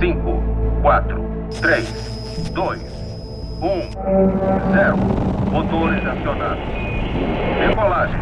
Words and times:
5, 0.00 0.42
4, 0.80 1.50
3, 1.60 2.50
2, 2.54 2.78
1, 3.60 3.90
0. 4.72 4.96
Motores 5.52 6.06
acionados. 6.06 6.58
Decolagem. 7.68 8.20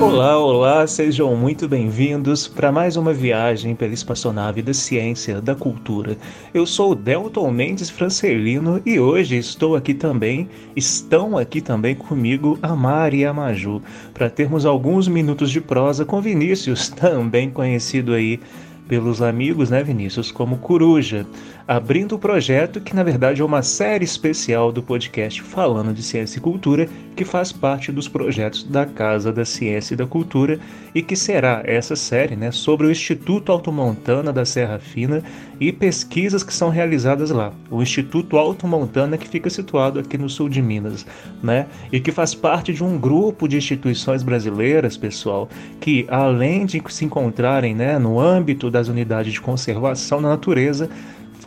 Olá, 0.00 0.38
olá, 0.38 0.86
sejam 0.86 1.34
muito 1.34 1.66
bem-vindos 1.66 2.46
para 2.46 2.70
mais 2.70 2.96
uma 2.96 3.12
viagem 3.12 3.74
pela 3.74 3.92
espaçonave 3.92 4.62
da 4.62 4.72
ciência, 4.72 5.40
da 5.40 5.56
cultura. 5.56 6.16
Eu 6.54 6.64
sou 6.64 6.92
o 6.92 6.94
Delton 6.94 7.50
Mendes 7.50 7.90
Francelino 7.90 8.80
e 8.86 9.00
hoje 9.00 9.36
estou 9.36 9.74
aqui 9.74 9.92
também, 9.92 10.48
estão 10.76 11.36
aqui 11.36 11.60
também 11.60 11.96
comigo 11.96 12.56
a 12.62 12.76
Mari 12.76 13.18
e 13.18 13.26
a 13.26 13.34
Maju, 13.34 13.82
para 14.14 14.30
termos 14.30 14.64
alguns 14.64 15.08
minutos 15.08 15.50
de 15.50 15.60
prosa 15.60 16.04
com 16.04 16.20
Vinícius, 16.20 16.88
também 16.94 17.50
conhecido 17.50 18.14
aí 18.14 18.38
pelos 18.86 19.20
amigos, 19.20 19.68
né, 19.68 19.82
Vinícius, 19.82 20.30
como 20.30 20.58
Coruja, 20.58 21.26
abrindo 21.68 22.14
o 22.14 22.18
projeto 22.18 22.80
que 22.80 22.96
na 22.96 23.02
verdade 23.02 23.42
é 23.42 23.44
uma 23.44 23.62
série 23.62 24.02
especial 24.02 24.72
do 24.72 24.82
podcast 24.82 25.42
falando 25.42 25.92
de 25.92 26.02
ciência 26.02 26.38
e 26.38 26.40
cultura, 26.40 26.88
que 27.14 27.26
faz 27.26 27.52
parte 27.52 27.92
dos 27.92 28.08
projetos 28.08 28.64
da 28.64 28.86
Casa 28.86 29.30
da 29.30 29.44
Ciência 29.44 29.92
e 29.92 29.96
da 29.96 30.06
Cultura 30.06 30.58
e 30.94 31.02
que 31.02 31.14
será 31.14 31.62
essa 31.66 31.94
série, 31.94 32.36
né, 32.36 32.50
sobre 32.50 32.86
o 32.86 32.90
Instituto 32.90 33.52
Alto 33.52 33.70
Montana 33.70 34.32
da 34.32 34.46
Serra 34.46 34.78
Fina 34.78 35.22
e 35.60 35.70
pesquisas 35.70 36.42
que 36.42 36.54
são 36.54 36.70
realizadas 36.70 37.30
lá. 37.30 37.52
O 37.70 37.82
Instituto 37.82 38.38
Alto 38.38 38.66
Montana 38.66 39.18
que 39.18 39.28
fica 39.28 39.50
situado 39.50 39.98
aqui 39.98 40.16
no 40.16 40.30
sul 40.30 40.48
de 40.48 40.62
Minas, 40.62 41.04
né, 41.42 41.66
e 41.92 42.00
que 42.00 42.10
faz 42.10 42.34
parte 42.34 42.72
de 42.72 42.82
um 42.82 42.98
grupo 42.98 43.46
de 43.46 43.58
instituições 43.58 44.22
brasileiras, 44.22 44.96
pessoal, 44.96 45.50
que 45.80 46.06
além 46.08 46.64
de 46.64 46.82
se 46.88 47.04
encontrarem, 47.04 47.74
né, 47.74 47.98
no 47.98 48.18
âmbito 48.18 48.70
das 48.70 48.88
unidades 48.88 49.34
de 49.34 49.40
conservação 49.40 50.22
da 50.22 50.28
natureza, 50.28 50.88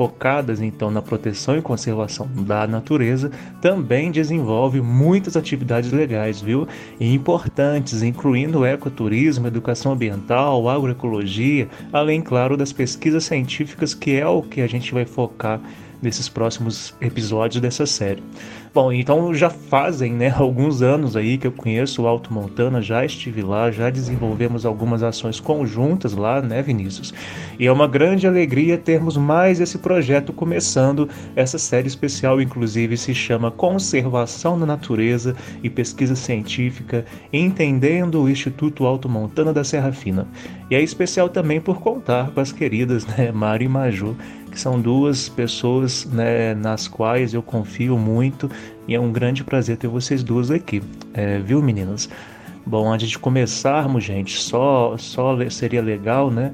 focadas 0.02 0.60
então 0.60 0.90
na 0.90 1.00
proteção 1.00 1.56
e 1.56 1.62
conservação 1.62 2.28
da 2.34 2.66
natureza, 2.66 3.30
também 3.62 4.10
desenvolve 4.10 4.82
muitas 4.82 5.38
atividades 5.38 5.92
legais, 5.92 6.42
viu? 6.42 6.68
E 7.00 7.14
importantes, 7.14 8.02
incluindo 8.02 8.66
ecoturismo, 8.66 9.46
educação 9.46 9.92
ambiental, 9.92 10.68
agroecologia, 10.68 11.70
além, 11.94 12.20
claro, 12.20 12.58
das 12.58 12.74
pesquisas 12.74 13.26
científicas, 13.26 13.94
que 13.94 14.16
é 14.16 14.26
o 14.26 14.42
que 14.42 14.62
a 14.62 14.68
gente 14.68 14.92
vai 14.92 15.06
focar 15.06 15.62
nesses 16.02 16.28
próximos 16.28 16.94
episódios 17.00 17.62
dessa 17.62 17.86
série. 17.86 18.24
Bom, 18.74 18.90
então 18.94 19.34
já 19.34 19.50
fazem 19.50 20.14
né, 20.14 20.34
alguns 20.34 20.82
anos 20.82 21.18
aí 21.18 21.38
que 21.38 21.46
eu 21.46 21.52
conheço 21.52 22.04
o 22.04 22.08
Alto 22.08 22.34
Montana, 22.34 22.82
já 22.82 23.04
estive 23.04 23.42
lá, 23.42 23.70
já 23.70 23.90
desenvolvemos 23.90 24.66
algumas 24.66 25.04
ações 25.04 25.42
conjuntas 25.42 26.14
lá, 26.14 26.42
né, 26.42 26.62
Vinícius? 26.62 27.14
E 27.60 27.68
é 27.68 27.72
uma 27.72 27.86
grande 27.86 28.26
alegria 28.26 28.78
termos 28.78 29.18
mais 29.18 29.60
esse 29.60 29.78
projeto 29.78 30.32
começando. 30.32 31.10
Essa 31.36 31.58
série 31.58 31.88
especial, 31.88 32.42
inclusive, 32.42 32.96
se 32.96 33.14
chama 33.14 33.52
Conservação 33.52 34.58
da 34.58 34.66
Natureza 34.66 35.36
e 35.62 35.70
Pesquisa 35.70 36.16
Científica, 36.16 37.06
entendendo 37.34 38.22
o 38.22 38.30
Instituto 38.30 38.86
Alto 38.86 39.10
Montana 39.10 39.52
da 39.52 39.66
Serra 39.66 39.92
Fina. 39.92 40.26
E 40.70 40.76
é 40.76 40.82
especial 40.82 41.28
também 41.28 41.60
por 41.60 41.82
contar 41.82 42.32
com 42.32 42.40
as 42.40 42.54
queridas 42.54 43.06
né, 43.06 43.34
Mari 43.34 43.66
e 43.66 43.68
Maju 43.68 44.16
que 44.52 44.60
são 44.60 44.80
duas 44.80 45.30
pessoas 45.30 46.06
né, 46.06 46.54
nas 46.54 46.88
quais 46.88 47.34
eu 47.34 47.42
confio 47.42 47.98
muito 47.98 48.52
e 48.88 48.94
é 48.94 49.00
um 49.00 49.12
grande 49.12 49.44
prazer 49.44 49.78
ter 49.78 49.88
vocês 49.88 50.22
duas 50.24 50.52
aqui, 50.52 50.84
é, 51.14 51.40
viu 51.40 51.62
meninas? 51.62 52.10
Bom, 52.66 52.92
antes 52.92 53.10
de 53.10 53.18
começarmos, 53.18 54.04
gente, 54.04 54.38
só, 54.40 54.96
só 54.98 55.38
seria 55.50 55.82
legal, 55.82 56.30
né? 56.30 56.54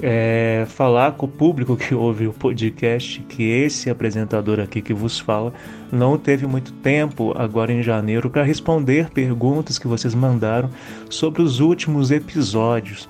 É, 0.00 0.64
falar 0.68 1.12
com 1.12 1.26
o 1.26 1.28
público 1.28 1.76
que 1.76 1.92
ouve 1.92 2.28
o 2.28 2.32
podcast 2.32 3.18
que 3.28 3.42
esse 3.42 3.90
apresentador 3.90 4.60
aqui 4.60 4.80
que 4.80 4.94
vos 4.94 5.18
fala 5.18 5.52
não 5.90 6.16
teve 6.16 6.46
muito 6.46 6.72
tempo 6.74 7.32
agora 7.36 7.72
em 7.72 7.82
janeiro 7.82 8.30
para 8.30 8.44
responder 8.44 9.10
perguntas 9.10 9.76
que 9.76 9.88
vocês 9.88 10.14
mandaram 10.14 10.70
sobre 11.10 11.42
os 11.42 11.58
últimos 11.58 12.12
episódios. 12.12 13.08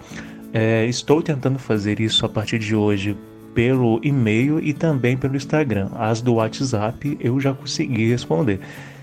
É, 0.50 0.86
estou 0.86 1.20
tentando 1.20 1.58
fazer 1.58 2.00
isso 2.00 2.24
a 2.24 2.28
partir 2.28 2.58
de 2.58 2.74
hoje 2.74 3.14
pelo 3.54 4.00
e-mail 4.02 4.60
e 4.60 4.72
também 4.72 5.16
pelo 5.16 5.36
Instagram. 5.36 5.88
As 5.94 6.20
do 6.20 6.34
WhatsApp 6.34 7.16
eu 7.20 7.40
já 7.40 7.52
consegui 7.52 8.08
responder. 8.08 8.60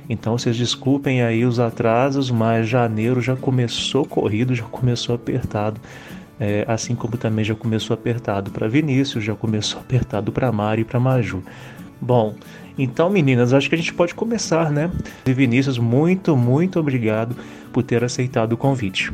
Então 0.10 0.38
vocês 0.38 0.56
desculpem 0.56 1.22
aí 1.24 1.46
os 1.46 1.60
atrasos, 1.60 2.30
mas 2.30 2.68
janeiro 2.68 3.22
já 3.22 3.36
começou 3.36 4.06
corrido, 4.06 4.54
já 4.54 4.66
começou 4.66 5.16
apertado. 5.16 5.80
É, 6.40 6.66
assim 6.68 6.96
como 6.96 7.16
também 7.18 7.46
já 7.46 7.56
começou 7.56 7.94
apertado 7.94 8.52
para 8.52 8.68
Vinícius, 8.68 9.24
já 9.24 9.34
começou 9.34 9.80
apertado 9.80 10.32
para 10.32 10.52
Mari 10.52 10.82
e 10.82 10.86
para 10.86 11.00
Maju. 11.00 11.42
Bom, 12.00 12.36
então 12.78 13.10
meninas, 13.10 13.54
acho 13.54 13.70
que 13.70 13.76
a 13.76 13.78
gente 13.78 13.94
pode 13.94 14.14
começar, 14.14 14.70
né? 14.70 14.92
E 15.26 15.34
Vinícius, 15.34 15.78
muito, 15.78 16.36
muito 16.36 16.80
obrigado 16.80 17.36
por 17.72 17.84
ter 17.84 18.04
aceitado 18.04 18.54
o 18.54 18.58
convite. 18.58 19.14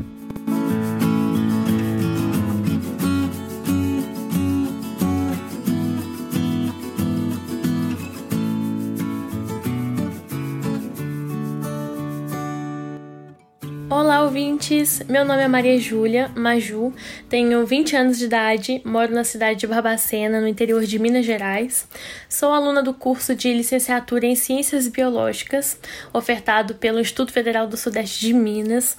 Ouvintes! 14.71 15.01
Meu 15.07 15.25
nome 15.25 15.43
é 15.43 15.47
Maria 15.49 15.77
Júlia 15.77 16.31
Maju, 16.33 16.93
tenho 17.27 17.65
20 17.65 17.95
anos 17.95 18.17
de 18.17 18.25
idade, 18.25 18.81
moro 18.85 19.13
na 19.13 19.23
cidade 19.25 19.59
de 19.59 19.67
Barbacena, 19.67 20.39
no 20.39 20.47
interior 20.47 20.83
de 20.83 20.97
Minas 20.97 21.25
Gerais. 21.25 21.87
Sou 22.29 22.53
aluna 22.53 22.81
do 22.81 22.93
curso 22.93 23.35
de 23.35 23.53
licenciatura 23.53 24.25
em 24.25 24.35
Ciências 24.35 24.87
Biológicas, 24.87 25.77
ofertado 26.13 26.75
pelo 26.75 27.01
Instituto 27.01 27.33
Federal 27.33 27.67
do 27.67 27.75
Sudeste 27.75 28.21
de 28.21 28.33
Minas. 28.33 28.97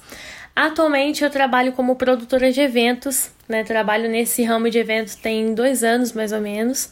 Atualmente 0.55 1.23
eu 1.23 1.29
trabalho 1.31 1.73
como 1.73 1.95
produtora 1.95 2.51
de 2.51 2.61
eventos, 2.61 3.31
né? 3.49 3.63
Trabalho 3.63 4.07
nesse 4.07 4.43
ramo 4.43 4.69
de 4.69 4.77
eventos 4.77 5.15
tem 5.15 5.55
dois 5.55 5.83
anos 5.83 6.13
mais 6.13 6.31
ou 6.31 6.39
menos. 6.39 6.91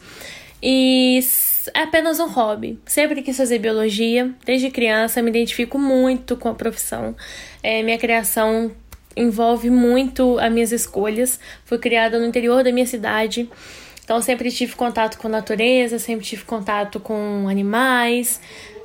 E 0.62 1.20
é 1.74 1.82
apenas 1.82 2.20
um 2.20 2.28
hobby. 2.28 2.80
Sempre 2.86 3.22
quis 3.22 3.38
fazer 3.38 3.60
biologia, 3.60 4.34
desde 4.46 4.72
criança 4.72 5.22
me 5.22 5.30
identifico 5.30 5.78
muito 5.78 6.36
com 6.36 6.50
a 6.50 6.54
profissão. 6.54 7.16
É, 7.62 7.84
minha 7.84 7.98
criação 7.98 8.72
envolve 9.16 9.70
muito 9.70 10.40
as 10.40 10.52
minhas 10.52 10.72
escolhas. 10.72 11.40
Fui 11.66 11.78
criada 11.78 12.20
no 12.20 12.26
interior 12.26 12.64
da 12.64 12.72
minha 12.72 12.86
cidade, 12.86 13.50
então 14.04 14.22
sempre 14.22 14.52
tive 14.52 14.76
contato 14.76 15.18
com 15.18 15.28
a 15.28 15.32
natureza, 15.32 16.00
sempre 16.00 16.26
tive 16.26 16.44
contato 16.44 17.00
com 17.00 17.48
animais, 17.48 18.42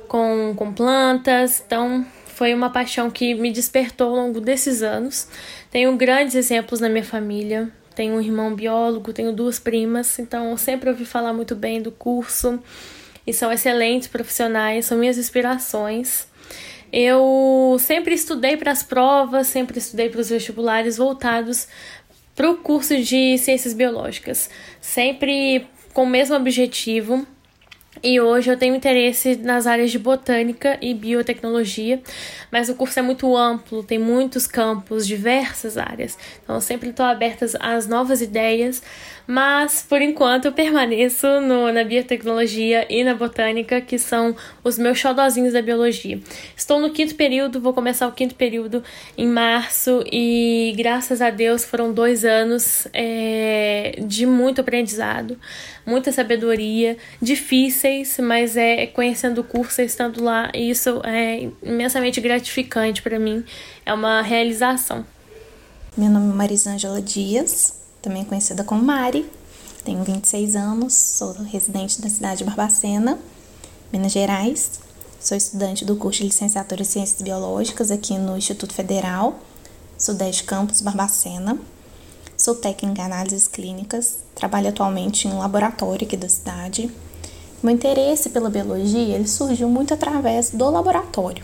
com, 0.07 0.53
com 0.55 0.73
plantas. 0.73 1.63
Então 1.65 2.05
foi 2.27 2.53
uma 2.53 2.69
paixão 2.69 3.09
que 3.09 3.33
me 3.33 3.51
despertou 3.51 4.09
ao 4.09 4.15
longo 4.15 4.39
desses 4.39 4.83
anos. 4.83 5.27
Tenho 5.71 5.95
grandes 5.97 6.35
exemplos 6.35 6.79
na 6.79 6.89
minha 6.89 7.03
família. 7.03 7.71
Tenho 7.97 8.13
um 8.13 8.21
irmão 8.21 8.53
biólogo, 8.53 9.11
tenho 9.11 9.33
duas 9.33 9.57
primas, 9.57 10.19
então 10.19 10.55
sempre 10.55 10.87
ouvi 10.87 11.03
falar 11.03 11.33
muito 11.33 11.55
bem 11.55 11.81
do 11.81 11.91
curso 11.91 12.61
e 13.25 13.33
são 13.33 13.51
excelentes 13.51 14.07
profissionais, 14.07 14.85
são 14.85 14.99
minhas 14.99 15.17
inspirações. 15.17 16.27
Eu 16.93 17.75
sempre 17.79 18.13
estudei 18.13 18.55
para 18.55 18.71
as 18.71 18.83
provas, 18.83 19.47
sempre 19.47 19.79
estudei 19.79 20.09
para 20.09 20.21
os 20.21 20.29
vestibulares 20.29 20.95
voltados 20.95 21.67
para 22.35 22.51
o 22.51 22.57
curso 22.57 22.95
de 23.01 23.35
ciências 23.39 23.73
biológicas, 23.73 24.47
sempre 24.79 25.65
com 25.91 26.03
o 26.03 26.07
mesmo 26.07 26.35
objetivo 26.35 27.25
E 28.03 28.19
hoje 28.19 28.51
eu 28.51 28.57
tenho 28.57 28.75
interesse 28.75 29.35
nas 29.35 29.65
áreas 29.65 29.91
de 29.91 29.97
botânica 29.97 30.77
e 30.81 30.93
biotecnologia, 30.93 32.01
mas 32.51 32.69
o 32.69 32.75
curso 32.75 32.99
é 32.99 33.01
muito 33.01 33.35
amplo, 33.35 33.83
tem 33.83 33.97
muitos 33.97 34.45
campos, 34.45 35.07
diversas 35.07 35.77
áreas. 35.77 36.17
Então 36.43 36.55
eu 36.55 36.61
sempre 36.61 36.89
estou 36.89 37.05
aberta 37.05 37.45
às 37.59 37.87
novas 37.87 38.21
ideias, 38.21 38.81
mas 39.27 39.85
por 39.87 40.01
enquanto 40.01 40.45
eu 40.45 40.53
permaneço 40.53 41.27
no, 41.41 41.71
na 41.71 41.83
biotecnologia 41.83 42.87
e 42.89 43.03
na 43.03 43.13
botânica, 43.13 43.81
que 43.81 43.99
são 43.99 44.33
os 44.63 44.77
meus 44.77 44.97
xodozinhos 44.97 45.51
da 45.51 45.61
biologia. 45.61 46.19
Estou 46.55 46.79
no 46.79 46.91
quinto 46.91 47.13
período, 47.15 47.59
vou 47.59 47.73
começar 47.73 48.07
o 48.07 48.13
quinto 48.13 48.35
período 48.35 48.81
em 49.17 49.27
março 49.27 50.01
e 50.09 50.73
graças 50.77 51.21
a 51.21 51.29
Deus 51.29 51.65
foram 51.65 51.91
dois 51.91 52.23
anos 52.23 52.87
é, 52.93 53.99
de 53.99 54.25
muito 54.25 54.61
aprendizado, 54.61 55.37
muita 55.85 56.11
sabedoria, 56.13 56.97
difíceis, 57.21 58.17
mas 58.19 58.55
é 58.55 58.87
conhecendo 58.87 59.41
o 59.41 59.43
curso, 59.43 59.81
estando 59.81 60.23
lá, 60.23 60.49
e 60.53 60.69
isso 60.69 61.01
é 61.03 61.49
imensamente 61.61 62.21
gratificante 62.21 63.01
para 63.01 63.19
mim, 63.19 63.43
é 63.85 63.93
uma 63.93 64.21
realização. 64.21 65.05
Meu 65.97 66.09
nome 66.09 66.31
é 66.31 66.35
Marisângela 66.35 67.01
Dias, 67.01 67.86
também 68.07 68.23
conhecida 68.23 68.63
como 68.63 68.81
Mari. 68.81 69.29
Tenho 69.83 70.01
26 70.01 70.55
anos, 70.55 70.93
sou 70.93 71.33
residente 71.43 72.01
da 72.01 72.09
cidade 72.09 72.37
de 72.37 72.45
Barbacena, 72.45 73.19
Minas 73.91 74.13
Gerais. 74.13 74.79
Sou 75.19 75.35
estudante 75.35 75.83
do 75.83 75.97
curso 75.97 76.19
de 76.19 76.27
licenciatura 76.27 76.81
em 76.81 76.85
Ciências 76.85 77.21
Biológicas 77.21 77.91
aqui 77.91 78.17
no 78.17 78.37
Instituto 78.37 78.73
Federal, 78.73 79.37
Sudeste 79.97 80.45
Campus 80.45 80.79
Barbacena. 80.79 81.57
Sou 82.37 82.55
técnica 82.55 83.01
em 83.01 83.05
análises 83.05 83.47
clínicas, 83.47 84.19
trabalho 84.33 84.69
atualmente 84.69 85.27
em 85.27 85.31
um 85.31 85.39
laboratório 85.39 86.07
aqui 86.07 86.15
da 86.15 86.29
cidade. 86.29 86.89
Meu 87.61 87.73
interesse 87.73 88.29
pela 88.29 88.49
biologia 88.49 89.15
ele 89.15 89.27
surgiu 89.27 89.67
muito 89.67 89.93
através 89.93 90.51
do 90.51 90.69
laboratório. 90.69 91.43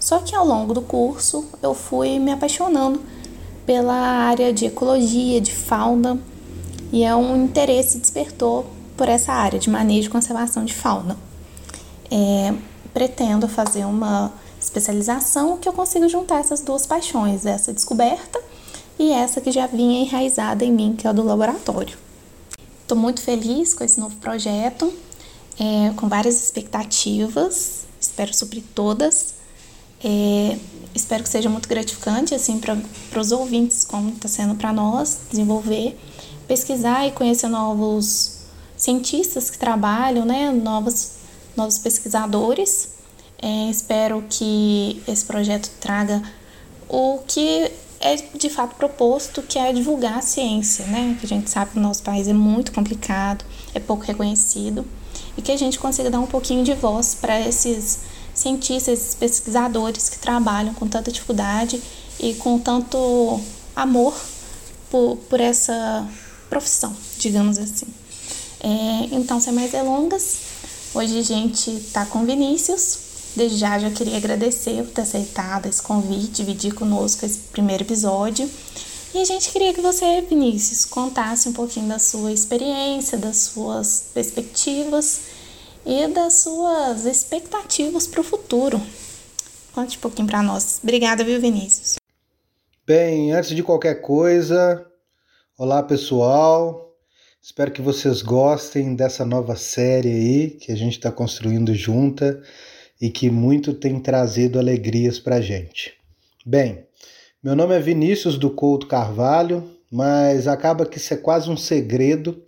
Só 0.00 0.20
que 0.20 0.34
ao 0.34 0.46
longo 0.46 0.72
do 0.72 0.80
curso 0.80 1.44
eu 1.62 1.74
fui 1.74 2.18
me 2.18 2.32
apaixonando 2.32 2.98
pela 3.68 3.92
área 3.92 4.50
de 4.50 4.64
ecologia, 4.64 5.42
de 5.42 5.54
fauna, 5.54 6.18
e 6.90 7.04
é 7.04 7.14
um 7.14 7.44
interesse 7.44 7.98
despertou 7.98 8.64
por 8.96 9.10
essa 9.10 9.30
área 9.30 9.58
de 9.58 9.68
manejo 9.68 10.08
e 10.08 10.10
conservação 10.10 10.64
de 10.64 10.72
fauna. 10.72 11.18
É, 12.10 12.54
pretendo 12.94 13.46
fazer 13.46 13.84
uma 13.84 14.32
especialização 14.58 15.58
que 15.58 15.68
eu 15.68 15.74
consiga 15.74 16.08
juntar 16.08 16.40
essas 16.40 16.62
duas 16.62 16.86
paixões, 16.86 17.44
essa 17.44 17.70
descoberta 17.70 18.40
e 18.98 19.12
essa 19.12 19.38
que 19.38 19.52
já 19.52 19.66
vinha 19.66 20.00
enraizada 20.00 20.64
em 20.64 20.72
mim, 20.72 20.94
que 20.96 21.06
é 21.06 21.10
a 21.10 21.12
do 21.12 21.22
laboratório. 21.22 21.98
Estou 22.80 22.96
muito 22.96 23.20
feliz 23.20 23.74
com 23.74 23.84
esse 23.84 24.00
novo 24.00 24.16
projeto, 24.16 24.90
é, 25.60 25.92
com 25.94 26.08
várias 26.08 26.42
expectativas, 26.42 27.84
espero 28.00 28.32
suprir 28.32 28.62
todas. 28.74 29.34
É, 30.02 30.56
espero 30.94 31.22
que 31.22 31.28
seja 31.28 31.48
muito 31.48 31.68
gratificante 31.68 32.34
assim 32.34 32.58
para 32.58 33.20
os 33.20 33.32
ouvintes, 33.32 33.84
como 33.84 34.10
está 34.10 34.28
sendo 34.28 34.54
para 34.54 34.72
nós 34.72 35.18
desenvolver, 35.30 35.98
pesquisar 36.46 37.06
e 37.06 37.12
conhecer 37.12 37.48
novos 37.48 38.38
cientistas 38.76 39.50
que 39.50 39.58
trabalham, 39.58 40.24
né, 40.24 40.50
novos, 40.50 41.12
novos 41.56 41.78
pesquisadores. 41.78 42.90
É, 43.40 43.70
espero 43.70 44.24
que 44.28 45.02
esse 45.06 45.24
projeto 45.24 45.70
traga 45.80 46.22
o 46.88 47.20
que 47.26 47.70
é 48.00 48.16
de 48.16 48.48
fato 48.48 48.76
proposto, 48.76 49.42
que 49.42 49.58
é 49.58 49.72
divulgar 49.72 50.18
a 50.18 50.22
ciência, 50.22 50.86
né? 50.86 51.16
Que 51.18 51.26
a 51.26 51.28
gente 51.28 51.50
sabe 51.50 51.72
que 51.72 51.78
o 51.78 51.82
nosso 51.82 52.02
país 52.02 52.28
é 52.28 52.32
muito 52.32 52.72
complicado, 52.72 53.44
é 53.74 53.80
pouco 53.80 54.04
reconhecido, 54.04 54.84
e 55.36 55.42
que 55.42 55.50
a 55.52 55.56
gente 55.56 55.78
consiga 55.78 56.10
dar 56.10 56.20
um 56.20 56.26
pouquinho 56.26 56.64
de 56.64 56.74
voz 56.74 57.14
para 57.14 57.40
esses 57.40 58.00
cientistas, 58.38 59.16
pesquisadores 59.18 60.08
que 60.08 60.18
trabalham 60.18 60.74
com 60.74 60.86
tanta 60.86 61.10
dificuldade 61.10 61.82
e 62.20 62.34
com 62.34 62.58
tanto 62.58 63.40
amor 63.74 64.14
por, 64.90 65.16
por 65.28 65.40
essa 65.40 66.06
profissão, 66.48 66.94
digamos 67.18 67.58
assim. 67.58 67.86
É, 68.60 69.14
então, 69.14 69.40
sem 69.40 69.52
mais 69.52 69.70
delongas, 69.70 70.38
hoje 70.94 71.18
a 71.18 71.22
gente 71.22 71.70
está 71.70 72.06
com 72.06 72.24
Vinícius. 72.24 73.06
Desde 73.36 73.58
já 73.58 73.78
já 73.78 73.90
queria 73.90 74.16
agradecer 74.16 74.82
por 74.82 74.92
ter 74.92 75.02
aceitado 75.02 75.66
esse 75.66 75.82
convite, 75.82 76.42
dividir 76.42 76.74
conosco 76.74 77.24
esse 77.24 77.38
primeiro 77.52 77.84
episódio. 77.84 78.50
E 79.14 79.18
a 79.18 79.24
gente 79.24 79.50
queria 79.50 79.72
que 79.72 79.80
você, 79.80 80.22
Vinícius, 80.22 80.84
contasse 80.84 81.48
um 81.48 81.52
pouquinho 81.52 81.88
da 81.88 81.98
sua 81.98 82.32
experiência, 82.32 83.16
das 83.16 83.36
suas 83.36 84.04
perspectivas 84.12 85.20
e 85.88 86.06
das 86.06 86.34
suas 86.34 87.06
expectativas 87.06 88.06
para 88.06 88.20
o 88.20 88.24
futuro. 88.24 88.78
Conte 89.72 89.96
um 89.96 90.00
pouquinho 90.00 90.28
para 90.28 90.42
nós. 90.42 90.80
Obrigada, 90.82 91.24
viu, 91.24 91.40
Vinícius? 91.40 91.96
Bem, 92.86 93.32
antes 93.32 93.56
de 93.56 93.62
qualquer 93.62 94.02
coisa, 94.02 94.86
olá 95.56 95.82
pessoal. 95.82 96.94
Espero 97.40 97.70
que 97.70 97.80
vocês 97.80 98.20
gostem 98.20 98.94
dessa 98.94 99.24
nova 99.24 99.56
série 99.56 100.10
aí 100.10 100.50
que 100.50 100.70
a 100.70 100.76
gente 100.76 100.92
está 100.92 101.10
construindo 101.10 101.74
junta 101.74 102.42
e 103.00 103.08
que 103.08 103.30
muito 103.30 103.72
tem 103.72 103.98
trazido 103.98 104.58
alegrias 104.58 105.18
para 105.18 105.40
gente. 105.40 105.94
Bem, 106.44 106.84
meu 107.42 107.56
nome 107.56 107.74
é 107.74 107.80
Vinícius 107.80 108.36
do 108.36 108.50
Couto 108.50 108.86
Carvalho, 108.86 109.70
mas 109.90 110.46
acaba 110.46 110.84
que 110.84 110.98
isso 110.98 111.14
é 111.14 111.16
quase 111.16 111.48
um 111.48 111.56
segredo 111.56 112.42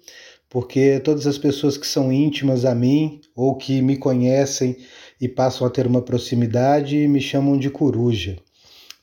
porque 0.50 0.98
todas 0.98 1.28
as 1.28 1.38
pessoas 1.38 1.78
que 1.78 1.86
são 1.86 2.12
íntimas 2.12 2.64
a 2.64 2.74
mim 2.74 3.20
ou 3.36 3.56
que 3.56 3.80
me 3.80 3.96
conhecem 3.96 4.76
e 5.20 5.28
passam 5.28 5.64
a 5.64 5.70
ter 5.70 5.86
uma 5.86 6.02
proximidade 6.02 7.06
me 7.06 7.20
chamam 7.20 7.56
de 7.56 7.70
coruja. 7.70 8.36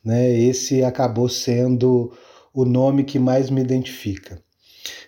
Né? 0.04 0.38
Esse 0.38 0.84
acabou 0.84 1.30
sendo 1.30 2.12
o 2.54 2.66
nome 2.66 3.06
que 3.06 3.18
mais 3.18 3.50
me 3.50 3.62
identifica. 3.62 4.42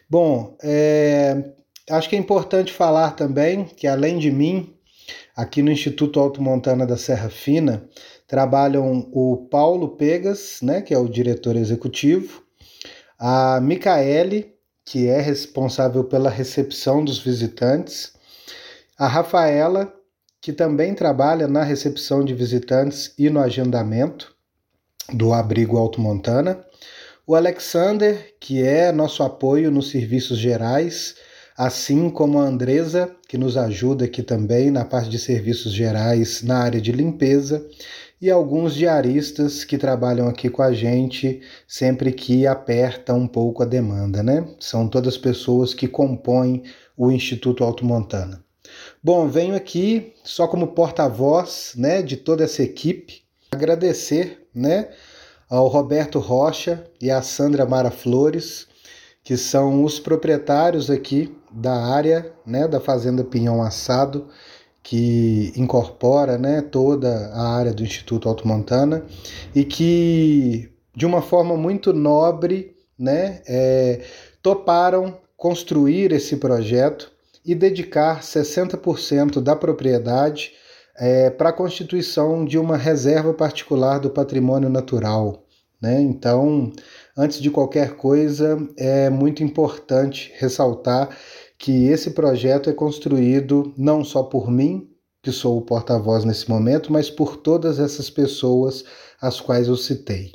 Bom, 0.10 0.56
é, 0.64 1.52
acho 1.90 2.10
que 2.10 2.16
é 2.16 2.20
importante 2.20 2.72
falar 2.72 3.12
também 3.12 3.66
que, 3.66 3.86
além 3.86 4.18
de 4.18 4.32
mim, 4.32 4.74
aqui 5.36 5.62
no 5.62 5.72
Instituto 5.72 6.20
Alto 6.20 6.42
Montana 6.42 6.86
da 6.86 6.96
Serra 6.96 7.30
Fina, 7.30 7.88
trabalham 8.28 9.10
o 9.12 9.48
Paulo 9.50 9.90
Pegas, 9.90 10.60
né, 10.62 10.82
que 10.82 10.94
é 10.94 10.98
o 10.98 11.10
diretor 11.10 11.56
executivo, 11.56 12.44
a 13.18 13.60
Micaele, 13.60 14.54
que 14.90 15.08
é 15.08 15.22
responsável 15.22 16.04
pela 16.04 16.32
recepção 16.32 17.06
dos 17.06 17.20
visitantes, 17.20 18.12
a 18.98 19.08
Rafaela, 19.08 19.94
que 20.42 20.52
também 20.52 20.96
trabalha 20.96 21.48
na 21.48 21.64
recepção 21.64 22.26
de 22.26 22.34
visitantes 22.34 23.14
e 23.16 23.30
no 23.30 23.40
agendamento 23.40 24.34
do 25.14 25.32
Abrigo 25.32 25.78
Alto 25.78 26.02
Montana, 26.02 26.66
o 27.28 27.36
Alexander, 27.36 28.34
que 28.40 28.64
é 28.64 28.92
nosso 28.92 29.22
apoio 29.22 29.70
nos 29.70 29.92
serviços 29.92 30.40
gerais, 30.40 31.14
assim 31.56 32.10
como 32.10 32.40
a 32.40 32.46
Andresa, 32.46 33.16
que 33.28 33.38
nos 33.38 33.58
ajuda 33.58 34.06
aqui 34.06 34.24
também 34.24 34.72
na 34.72 34.86
parte 34.86 35.08
de 35.08 35.20
serviços 35.20 35.72
gerais 35.72 36.42
na 36.42 36.64
área 36.64 36.82
de 36.82 36.92
limpeza, 36.92 37.64
e 38.21 38.30
alguns 38.30 38.75
diaristas 38.75 39.63
que 39.63 39.77
trabalham 39.77 40.27
aqui 40.27 40.50
com 40.50 40.62
a 40.62 40.74
gente 40.74 41.42
sempre 41.68 42.12
que 42.12 42.45
aperta 42.45 43.13
um 43.13 43.27
pouco 43.27 43.63
a 43.63 43.66
demanda, 43.66 44.21
né? 44.21 44.45
São 44.59 44.88
todas 44.88 45.18
pessoas 45.18 45.73
que 45.73 45.88
compõem 45.88 46.64
o 46.97 47.11
Instituto 47.11 47.64
Alto 47.64 47.85
Montana. 47.85 48.44
Bom, 49.02 49.28
venho 49.28 49.56
aqui 49.56 50.14
só 50.23 50.47
como 50.47 50.68
porta-voz, 50.68 51.73
né, 51.76 52.02
de 52.02 52.18
toda 52.18 52.44
essa 52.44 52.61
equipe, 52.61 53.23
agradecer, 53.52 54.47
né, 54.54 54.90
ao 55.49 55.68
Roberto 55.68 56.19
Rocha 56.19 56.85
e 57.02 57.09
à 57.09 57.21
Sandra 57.21 57.66
Mara 57.66 57.90
Flores, 57.90 58.68
que 59.23 59.38
são 59.38 59.83
os 59.83 59.99
proprietários 59.99 60.90
aqui 60.90 61.35
da 61.52 61.73
área, 61.73 62.33
né, 62.45 62.68
da 62.68 62.80
Fazenda 62.80 63.23
Pinhão 63.23 63.61
Assado, 63.61 64.28
que 64.90 65.54
incorpora 65.56 66.36
né, 66.36 66.64
toda 66.64 67.28
a 67.28 67.56
área 67.56 67.72
do 67.72 67.84
Instituto 67.84 68.28
Alto 68.28 68.48
Montana 68.48 69.06
e 69.54 69.64
que, 69.64 70.68
de 70.96 71.06
uma 71.06 71.22
forma 71.22 71.56
muito 71.56 71.94
nobre, 71.94 72.76
né, 72.98 73.40
é, 73.48 74.02
toparam 74.42 75.16
construir 75.38 76.12
esse 76.12 76.38
projeto 76.38 77.12
e 77.46 77.54
dedicar 77.54 78.22
60% 78.22 79.40
da 79.40 79.56
propriedade 79.56 80.54
é, 80.98 81.30
para 81.30 81.50
a 81.50 81.54
constituição 81.54 82.44
de 82.44 82.58
uma 82.58 82.76
reserva 82.76 83.31
particular 83.31 84.00
do 84.00 84.10
patrimônio 84.10 84.69
natural. 84.69 85.46
Né? 85.80 86.02
Então, 86.02 86.74
antes 87.16 87.40
de 87.40 87.52
qualquer 87.52 87.96
coisa, 87.96 88.58
é 88.76 89.08
muito 89.12 89.44
importante 89.44 90.34
ressaltar 90.40 91.16
que 91.59 91.87
esse 91.87 92.11
projeto 92.11 92.69
é 92.69 92.73
construído 92.73 93.73
não 93.78 94.01
só 94.01 94.23
por 94.23 94.49
mim, 94.49 94.89
que 95.21 95.30
sou 95.30 95.57
o 95.57 95.61
porta-voz 95.61 96.23
nesse 96.23 96.49
momento, 96.49 96.92
mas 96.92 97.09
por 97.09 97.35
todas 97.35 97.80
essas 97.80 98.09
pessoas 98.09 98.85
as 99.21 99.42
quais 99.42 99.68
eu 99.68 99.75
citei. 99.75 100.31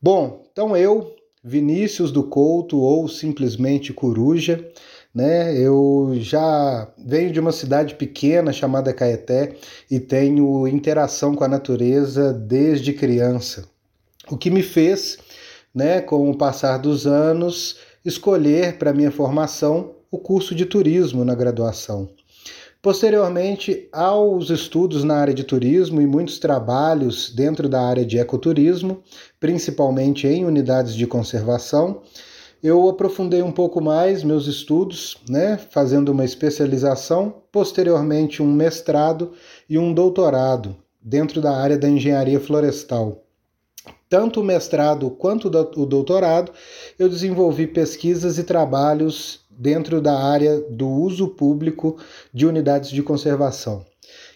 Bom, 0.00 0.42
então 0.50 0.74
eu, 0.74 1.14
Vinícius 1.44 2.10
do 2.10 2.24
Couto 2.24 2.78
ou 2.78 3.06
simplesmente 3.06 3.92
Coruja, 3.92 4.66
né? 5.14 5.56
Eu 5.56 6.12
já 6.14 6.90
venho 6.98 7.30
de 7.30 7.38
uma 7.38 7.52
cidade 7.52 7.94
pequena 7.94 8.50
chamada 8.50 8.94
Caeté 8.94 9.54
e 9.90 10.00
tenho 10.00 10.66
interação 10.66 11.34
com 11.34 11.44
a 11.44 11.48
natureza 11.48 12.32
desde 12.32 12.94
criança. 12.94 13.68
O 14.30 14.38
que 14.38 14.50
me 14.50 14.62
fez, 14.62 15.18
né, 15.74 16.00
com 16.00 16.30
o 16.30 16.36
passar 16.36 16.78
dos 16.78 17.06
anos, 17.06 17.76
escolher 18.02 18.78
para 18.78 18.94
minha 18.94 19.10
formação 19.10 19.93
o 20.14 20.18
curso 20.18 20.54
de 20.54 20.64
turismo 20.64 21.24
na 21.24 21.34
graduação. 21.34 22.08
Posteriormente, 22.80 23.88
aos 23.92 24.48
estudos 24.48 25.02
na 25.02 25.16
área 25.16 25.34
de 25.34 25.42
turismo 25.42 26.00
e 26.00 26.06
muitos 26.06 26.38
trabalhos 26.38 27.32
dentro 27.34 27.68
da 27.68 27.82
área 27.82 28.06
de 28.06 28.16
ecoturismo, 28.16 29.02
principalmente 29.40 30.28
em 30.28 30.44
unidades 30.44 30.94
de 30.94 31.04
conservação, 31.04 32.02
eu 32.62 32.88
aprofundei 32.88 33.42
um 33.42 33.50
pouco 33.50 33.80
mais 33.80 34.22
meus 34.22 34.46
estudos, 34.46 35.16
né, 35.28 35.58
fazendo 35.58 36.10
uma 36.10 36.24
especialização, 36.24 37.42
posteriormente 37.50 38.40
um 38.40 38.52
mestrado 38.52 39.32
e 39.68 39.76
um 39.76 39.92
doutorado 39.92 40.76
dentro 41.02 41.40
da 41.40 41.56
área 41.56 41.76
da 41.76 41.88
engenharia 41.88 42.38
florestal. 42.38 43.24
Tanto 44.08 44.40
o 44.40 44.44
mestrado 44.44 45.10
quanto 45.10 45.48
o 45.48 45.86
doutorado, 45.86 46.52
eu 46.98 47.08
desenvolvi 47.08 47.66
pesquisas 47.66 48.38
e 48.38 48.44
trabalhos 48.44 49.43
dentro 49.58 50.00
da 50.00 50.18
área 50.18 50.60
do 50.60 50.88
uso 50.88 51.28
público 51.28 51.96
de 52.32 52.46
unidades 52.46 52.90
de 52.90 53.02
conservação, 53.02 53.84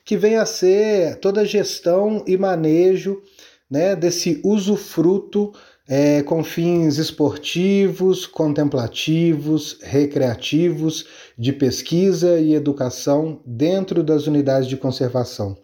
que 0.05 0.17
vem 0.17 0.37
a 0.37 0.47
ser 0.47 1.17
toda 1.21 1.43
a 1.43 1.45
gestão 1.45 2.25
e 2.27 2.37
manejo 2.37 3.21
né, 3.71 3.95
desse 3.95 4.41
usufruto 4.45 5.53
é, 5.89 6.23
com 6.23 6.45
fins 6.45 6.99
esportivos, 6.99 8.27
contemplativos, 8.27 9.79
recreativos, 9.83 11.07
de 11.37 11.51
pesquisa 11.51 12.39
e 12.39 12.55
educação 12.55 13.41
dentro 13.47 14.03
das 14.03 14.27
unidades 14.27 14.69
de 14.69 14.77
conservação. 14.77 15.57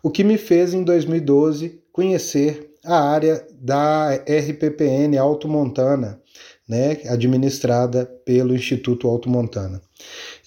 O 0.00 0.08
que 0.08 0.22
me 0.22 0.38
fez, 0.38 0.72
em 0.72 0.84
2012, 0.84 1.82
conhecer 1.92 2.70
a 2.84 3.00
área 3.00 3.44
da 3.60 4.14
RPPN 4.14 5.18
Alto 5.18 5.48
Montana, 5.48 6.20
né, 6.72 7.02
administrada 7.06 8.06
pelo 8.24 8.54
Instituto 8.54 9.06
Alto 9.06 9.28
Montana. 9.28 9.82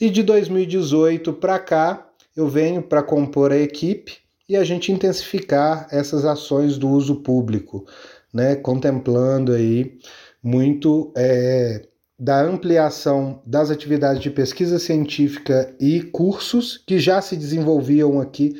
E 0.02 0.10
de 0.10 0.24
2018 0.24 1.32
para 1.34 1.60
cá, 1.60 2.10
eu 2.36 2.48
venho 2.48 2.82
para 2.82 3.04
compor 3.04 3.52
a 3.52 3.58
equipe 3.58 4.18
e 4.50 4.58
a 4.58 4.64
gente 4.64 4.92
intensificar 4.92 5.88
essas 5.92 6.26
ações 6.26 6.80
do 6.80 6.90
uso 6.90 7.18
público, 7.18 7.86
né, 8.34 8.56
contemplando 8.56 9.52
aí 9.52 10.00
muito 10.42 11.14
é, 11.16 11.86
da 12.18 12.42
ampliação 12.42 13.40
das 13.46 13.70
atividades 13.70 14.20
de 14.20 14.32
pesquisa 14.32 14.80
científica 14.80 15.76
e 15.80 16.02
cursos 16.02 16.84
que 16.88 16.98
já 16.98 17.22
se 17.22 17.38
desenvolviam 17.38 18.20
aqui 18.20 18.56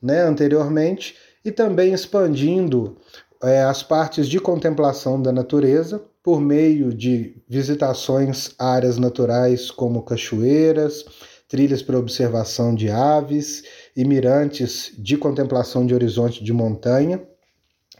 né, 0.00 0.22
anteriormente 0.22 1.16
e 1.44 1.50
também 1.50 1.92
expandindo 1.92 2.98
é, 3.42 3.64
as 3.64 3.82
partes 3.82 4.28
de 4.28 4.38
contemplação 4.38 5.20
da 5.20 5.32
natureza 5.32 6.08
por 6.22 6.40
meio 6.40 6.92
de 6.92 7.42
visitações 7.48 8.54
a 8.58 8.72
áreas 8.72 8.98
naturais 8.98 9.70
como 9.70 10.02
cachoeiras, 10.02 11.04
trilhas 11.48 11.82
para 11.82 11.98
observação 11.98 12.74
de 12.74 12.90
aves 12.90 13.64
e 13.96 14.04
mirantes 14.04 14.92
de 14.98 15.16
contemplação 15.16 15.86
de 15.86 15.94
horizonte 15.94 16.44
de 16.44 16.52
montanha, 16.52 17.22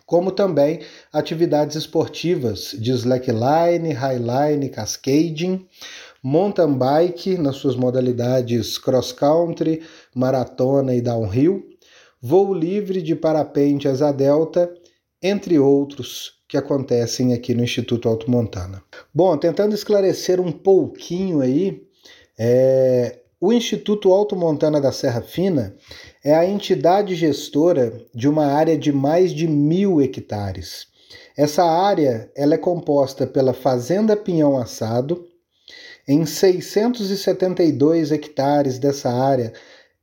como 0.05 0.33
também 0.33 0.81
atividades 1.13 1.77
esportivas 1.77 2.77
de 2.79 2.91
slackline, 2.91 3.93
highline, 3.93 4.69
cascading, 4.69 5.67
mountain 6.23 6.75
bike 6.75 7.39
nas 7.39 7.57
suas 7.57 7.77
modalidades 7.77 8.77
cross 8.77 9.13
country, 9.13 9.83
maratona 10.15 10.95
e 10.95 11.01
downhill, 11.01 11.65
voo 12.21 12.53
livre 12.53 13.01
de 13.01 13.15
parapente 13.15 13.89
asa 13.89 14.13
delta, 14.13 14.73
entre 15.23 15.59
outros 15.59 16.40
que 16.51 16.57
acontecem 16.57 17.33
aqui 17.33 17.55
no 17.55 17.63
Instituto 17.63 18.09
Alto 18.09 18.29
Montana. 18.29 18.83
Bom, 19.15 19.37
tentando 19.37 19.73
esclarecer 19.73 20.41
um 20.41 20.51
pouquinho 20.51 21.41
aí, 21.41 21.81
é, 22.37 23.21
o 23.41 23.53
Instituto 23.53 24.13
Alto 24.13 24.35
Montana 24.35 24.81
da 24.81 24.91
Serra 24.91 25.23
Fina 25.23 25.77
é 26.25 26.35
a 26.35 26.45
entidade 26.45 27.15
gestora 27.15 28.05
de 28.13 28.29
uma 28.29 28.47
área 28.47 28.77
de 28.77 28.91
mais 28.91 29.31
de 29.31 29.47
mil 29.47 30.03
hectares. 30.03 30.89
Essa 31.37 31.63
área 31.63 32.29
ela 32.35 32.55
é 32.55 32.59
composta 32.59 33.29
pela 33.29 33.55
Fazenda 33.55 34.17
Pinhão 34.17 34.59
Assado. 34.59 35.25
Em 36.09 36.27
672 36.27 38.11
hectares 38.11 38.77
dessa 38.81 39.09
área 39.09 39.53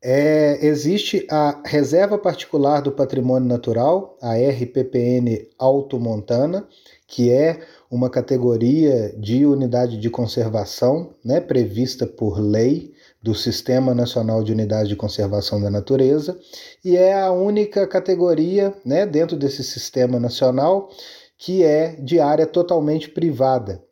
é, 0.02 0.66
existe 0.66 1.26
a 1.30 1.62
Reserva 1.66 2.18
Particular 2.18 2.82
do 2.82 2.92
Patrimônio 2.92 3.48
Natural, 3.48 4.16
a 4.22 4.36
RPPN 4.36 5.48
Alto 5.58 6.00
Montana, 6.00 6.68
que 7.08 7.32
é 7.32 7.62
uma 7.90 8.10
categoria 8.10 9.14
de 9.18 9.46
unidade 9.46 9.98
de 9.98 10.10
conservação 10.10 11.16
né, 11.24 11.40
prevista 11.40 12.06
por 12.06 12.40
lei 12.40 12.94
do 13.22 13.34
Sistema 13.34 13.96
Nacional 13.96 14.44
de 14.44 14.52
Unidade 14.52 14.90
de 14.90 14.96
Conservação 14.96 15.60
da 15.60 15.70
Natureza, 15.70 16.38
e 16.86 16.96
é 16.96 17.20
a 17.20 17.32
única 17.32 17.88
categoria 17.88 18.74
né, 18.86 19.06
dentro 19.06 19.36
desse 19.36 19.64
sistema 19.64 20.20
nacional 20.20 20.90
que 21.38 21.64
é 21.64 21.96
de 21.96 22.20
área 22.20 22.46
totalmente 22.46 23.10
privada. 23.10 23.84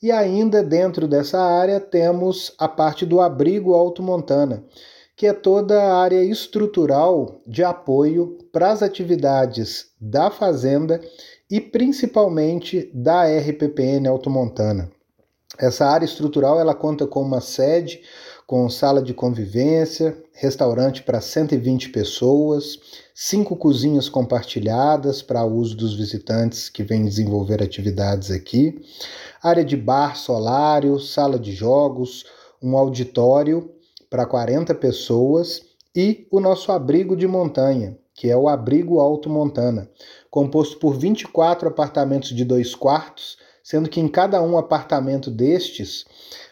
E 0.00 0.12
ainda 0.12 0.62
dentro 0.62 1.08
dessa 1.08 1.40
área 1.40 1.80
temos 1.80 2.54
a 2.58 2.68
parte 2.68 3.04
do 3.04 3.20
abrigo 3.20 3.74
Alto 3.74 4.02
Montana, 4.02 4.64
que 5.18 5.26
é 5.26 5.32
toda 5.32 5.82
a 5.82 5.96
área 6.00 6.22
estrutural 6.22 7.42
de 7.44 7.64
apoio 7.64 8.38
para 8.52 8.70
as 8.70 8.84
atividades 8.84 9.88
da 10.00 10.30
fazenda 10.30 11.00
e 11.50 11.60
principalmente 11.60 12.88
da 12.94 13.24
RPPN 13.24 14.06
Automontana. 14.06 14.88
Essa 15.58 15.86
área 15.86 16.04
estrutural 16.04 16.60
ela 16.60 16.72
conta 16.72 17.04
com 17.04 17.20
uma 17.20 17.40
sede, 17.40 18.00
com 18.46 18.70
sala 18.70 19.02
de 19.02 19.12
convivência, 19.12 20.16
restaurante 20.34 21.02
para 21.02 21.20
120 21.20 21.88
pessoas, 21.88 22.78
cinco 23.12 23.56
cozinhas 23.56 24.08
compartilhadas 24.08 25.20
para 25.20 25.44
uso 25.44 25.76
dos 25.76 25.96
visitantes 25.96 26.68
que 26.68 26.84
vêm 26.84 27.04
desenvolver 27.04 27.60
atividades 27.60 28.30
aqui, 28.30 28.80
área 29.42 29.64
de 29.64 29.76
bar 29.76 30.16
solário, 30.16 31.00
sala 31.00 31.40
de 31.40 31.50
jogos, 31.50 32.24
um 32.62 32.78
auditório 32.78 33.74
para 34.10 34.26
40 34.26 34.74
pessoas 34.74 35.62
e 35.94 36.26
o 36.30 36.40
nosso 36.40 36.70
abrigo 36.70 37.16
de 37.16 37.26
montanha, 37.26 37.98
que 38.14 38.28
é 38.28 38.36
o 38.36 38.48
Abrigo 38.48 39.00
Alto 39.00 39.30
Montana, 39.30 39.90
composto 40.30 40.78
por 40.78 40.96
24 40.96 41.68
apartamentos 41.68 42.30
de 42.30 42.44
dois 42.44 42.74
quartos, 42.74 43.38
sendo 43.62 43.88
que 43.88 44.00
em 44.00 44.08
cada 44.08 44.42
um 44.42 44.58
apartamento 44.58 45.30
destes 45.30 46.04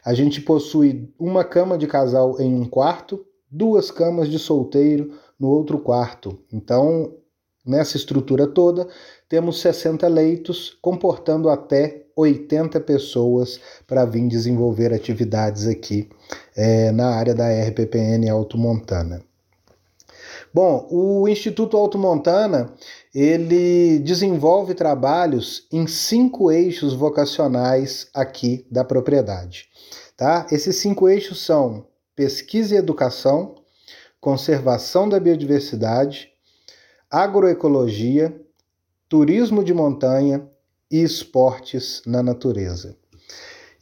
a 0.04 0.14
gente 0.14 0.40
possui 0.40 1.12
uma 1.18 1.44
cama 1.44 1.76
de 1.76 1.86
casal 1.86 2.40
em 2.40 2.54
um 2.54 2.68
quarto, 2.68 3.24
duas 3.50 3.90
camas 3.90 4.28
de 4.28 4.38
solteiro 4.38 5.18
no 5.38 5.48
outro 5.48 5.78
quarto. 5.78 6.38
Então, 6.52 7.14
nessa 7.64 7.96
estrutura 7.96 8.46
toda, 8.46 8.86
temos 9.28 9.60
60 9.60 10.06
leitos, 10.08 10.76
comportando 10.80 11.48
até 11.48 12.05
80 12.16 12.80
pessoas 12.80 13.60
para 13.86 14.06
vir 14.06 14.26
desenvolver 14.26 14.92
atividades 14.94 15.66
aqui 15.66 16.08
é, 16.56 16.90
na 16.90 17.10
área 17.10 17.34
da 17.34 17.46
RPPN 17.48 18.30
Alto 18.30 18.56
Montana. 18.56 19.22
Bom, 20.52 20.88
o 20.90 21.28
Instituto 21.28 21.76
Alto 21.76 21.98
Montana 21.98 22.72
ele 23.14 23.98
desenvolve 23.98 24.72
trabalhos 24.72 25.66
em 25.70 25.86
cinco 25.86 26.50
eixos 26.50 26.94
vocacionais 26.94 28.08
aqui 28.14 28.66
da 28.70 28.82
propriedade. 28.82 29.68
Tá? 30.16 30.46
Esses 30.50 30.76
cinco 30.76 31.08
eixos 31.08 31.44
são 31.44 31.86
pesquisa 32.14 32.74
e 32.74 32.78
educação, 32.78 33.56
conservação 34.18 35.06
da 35.06 35.20
biodiversidade, 35.20 36.30
agroecologia, 37.10 38.34
turismo 39.08 39.62
de 39.62 39.74
montanha 39.74 40.48
e 40.90 41.02
esportes 41.02 42.02
na 42.06 42.22
natureza. 42.22 42.96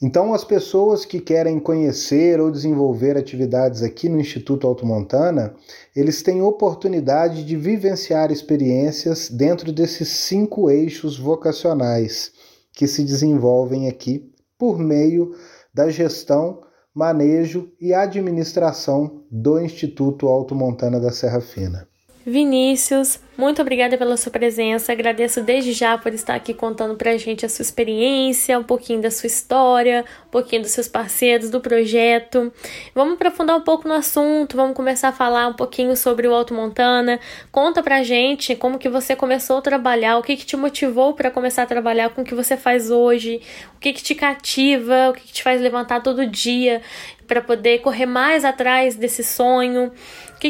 Então, 0.03 0.35
as 0.35 0.45
pessoas 0.45 1.05
que 1.05 1.21
querem 1.21 1.59
conhecer 1.59 2.41
ou 2.41 2.51
desenvolver 2.51 3.17
atividades 3.17 3.83
aqui 3.83 4.09
no 4.09 4.21
Instituto 4.21 4.67
Alto 4.67 4.85
Montana, 4.85 5.55
eles 5.95 6.23
têm 6.23 6.43
oportunidade 6.43 7.45
de 7.45 7.57
vivenciar 7.57 8.31
experiências 8.31 9.31
dentro 9.31 9.73
desses 9.73 10.09
cinco 10.09 10.69
eixos 10.69 11.19
vocacionais 11.19 12.33
que 12.73 12.87
se 12.87 13.05
desenvolvem 13.05 13.89
aqui 13.89 14.31
por 14.59 14.79
meio 14.79 15.35
da 15.73 15.89
gestão, 15.89 16.61
manejo 16.93 17.73
e 17.81 17.95
administração 17.95 19.25
do 19.31 19.59
Instituto 19.61 20.29
Alto 20.29 20.55
Montana 20.55 21.01
da 21.01 21.13
Serra 21.13 21.41
Fina. 21.41 21.89
Vinícius, 22.27 23.21
muito 23.37 23.61
obrigada 23.61 23.99
pela 23.99 24.17
sua 24.17 24.33
presença. 24.33 24.93
Agradeço 24.93 25.43
desde 25.43 25.73
já 25.73 25.99
por 25.99 26.15
estar 26.15 26.35
aqui 26.35 26.55
contando 26.55 26.97
pra 26.97 27.17
gente 27.19 27.45
a 27.45 27.49
sua 27.51 27.63
experiência, 27.63 28.59
um 28.59 28.63
pouquinho 28.63 29.03
da 29.03 29.11
sua 29.11 29.27
história, 29.27 30.07
um 30.29 30.31
pouquinho 30.31 30.63
dos 30.63 30.71
seus 30.71 30.89
parceiros, 30.89 31.51
do 31.51 31.61
projeto. 31.61 32.51
Vamos 32.95 33.15
aprofundar 33.15 33.57
um 33.57 33.61
pouco 33.61 33.87
no 33.87 33.95
assunto, 33.95 34.57
vamos 34.57 34.75
começar 34.75 35.09
a 35.09 35.13
falar 35.13 35.49
um 35.49 35.53
pouquinho 35.53 35.95
sobre 35.97 36.27
o 36.27 36.35
Alto 36.35 36.55
Montana. 36.55 37.21
Conta 37.53 37.83
pra 37.83 38.03
gente 38.03 38.57
como 38.57 38.79
que 38.79 38.89
você 38.89 39.15
começou 39.15 39.59
a 39.59 39.63
trabalhar, 39.63 40.17
o 40.17 40.23
que 40.23 40.37
que 40.37 40.47
te 40.47 40.57
motivou 40.57 41.13
para 41.13 41.31
começar 41.31 41.65
a 41.65 41.67
trabalhar 41.67 42.09
com 42.11 42.23
o 42.23 42.25
que 42.25 42.35
você 42.35 42.57
faz 42.57 42.91
hoje, 42.91 43.43
o 43.77 43.81
que 43.81 43.93
que 43.93 44.03
te 44.03 44.15
cativa, 44.15 45.11
o 45.11 45.13
que 45.13 45.23
que 45.23 45.33
te 45.33 45.43
faz 45.43 45.61
levantar 45.61 46.03
todo 46.03 46.25
dia 46.25 46.81
para 47.27 47.41
poder 47.41 47.79
correr 47.79 48.07
mais 48.07 48.45
atrás 48.45 48.97
desse 48.97 49.25
sonho 49.25 49.93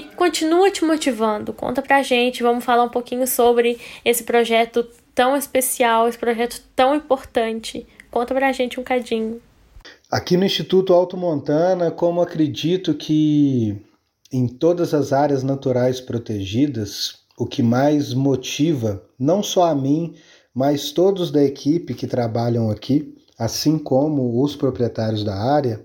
que 0.00 0.16
continua 0.16 0.70
te 0.72 0.84
motivando? 0.84 1.52
Conta 1.52 1.80
pra 1.80 2.02
gente, 2.02 2.42
vamos 2.42 2.64
falar 2.64 2.82
um 2.82 2.88
pouquinho 2.88 3.26
sobre 3.28 3.78
esse 4.04 4.24
projeto 4.24 4.84
tão 5.14 5.36
especial, 5.36 6.08
esse 6.08 6.18
projeto 6.18 6.60
tão 6.74 6.96
importante. 6.96 7.86
Conta 8.10 8.34
pra 8.34 8.52
gente 8.52 8.80
um 8.80 8.82
cadinho. 8.82 9.40
Aqui 10.10 10.36
no 10.36 10.44
Instituto 10.44 10.92
Alto 10.92 11.16
Montana, 11.16 11.92
como 11.92 12.20
acredito 12.20 12.94
que 12.94 13.76
em 14.32 14.48
todas 14.48 14.92
as 14.92 15.12
áreas 15.12 15.44
naturais 15.44 16.00
protegidas, 16.00 17.20
o 17.38 17.46
que 17.46 17.62
mais 17.62 18.12
motiva, 18.12 19.00
não 19.16 19.44
só 19.44 19.66
a 19.66 19.74
mim, 19.76 20.14
mas 20.52 20.90
todos 20.90 21.30
da 21.30 21.42
equipe 21.42 21.94
que 21.94 22.08
trabalham 22.08 22.68
aqui, 22.68 23.14
assim 23.38 23.78
como 23.78 24.42
os 24.42 24.56
proprietários 24.56 25.22
da 25.22 25.36
área, 25.36 25.84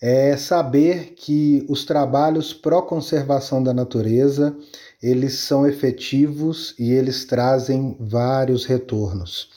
é 0.00 0.34
saber 0.36 1.12
que 1.14 1.66
os 1.68 1.84
trabalhos 1.84 2.54
pró-conservação 2.54 3.62
da 3.62 3.74
natureza 3.74 4.56
eles 5.02 5.34
são 5.34 5.66
efetivos 5.66 6.74
e 6.78 6.92
eles 6.92 7.24
trazem 7.24 7.96
vários 8.00 8.64
retornos. 8.64 9.50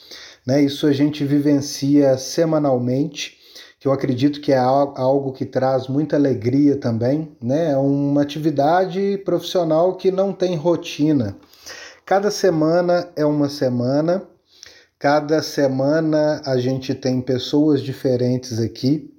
Né? 0.46 0.62
Isso 0.62 0.86
a 0.86 0.92
gente 0.92 1.24
vivencia 1.24 2.16
semanalmente, 2.18 3.38
que 3.78 3.88
eu 3.88 3.92
acredito 3.92 4.40
que 4.40 4.52
é 4.52 4.58
algo 4.58 5.32
que 5.32 5.44
traz 5.44 5.86
muita 5.86 6.16
alegria 6.16 6.76
também. 6.76 7.36
Né? 7.42 7.72
É 7.72 7.76
uma 7.76 8.22
atividade 8.22 9.20
profissional 9.24 9.96
que 9.96 10.10
não 10.10 10.32
tem 10.32 10.56
rotina. 10.56 11.36
Cada 12.06 12.30
semana 12.30 13.08
é 13.16 13.24
uma 13.24 13.48
semana, 13.48 14.22
cada 14.98 15.42
semana 15.42 16.42
a 16.44 16.58
gente 16.58 16.94
tem 16.94 17.20
pessoas 17.20 17.82
diferentes 17.82 18.58
aqui 18.58 19.13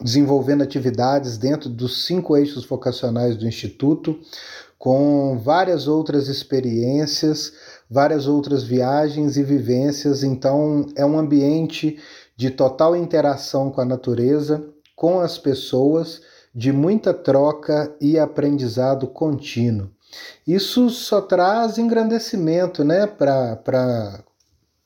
desenvolvendo 0.00 0.62
atividades 0.62 1.38
dentro 1.38 1.68
dos 1.68 2.04
cinco 2.04 2.36
eixos 2.36 2.64
vocacionais 2.64 3.36
do 3.36 3.46
Instituto, 3.46 4.18
com 4.78 5.38
várias 5.38 5.86
outras 5.86 6.28
experiências, 6.28 7.52
várias 7.88 8.26
outras 8.26 8.62
viagens 8.62 9.36
e 9.36 9.42
vivências. 9.42 10.22
Então, 10.22 10.86
é 10.96 11.06
um 11.06 11.18
ambiente 11.18 11.98
de 12.36 12.50
total 12.50 12.96
interação 12.96 13.70
com 13.70 13.80
a 13.80 13.84
natureza, 13.84 14.64
com 14.96 15.20
as 15.20 15.38
pessoas, 15.38 16.20
de 16.54 16.72
muita 16.72 17.14
troca 17.14 17.94
e 18.00 18.18
aprendizado 18.18 19.06
contínuo. 19.06 19.90
Isso 20.46 20.90
só 20.90 21.20
traz 21.20 21.78
engrandecimento 21.78 22.84
né, 22.84 23.06
para 23.06 24.22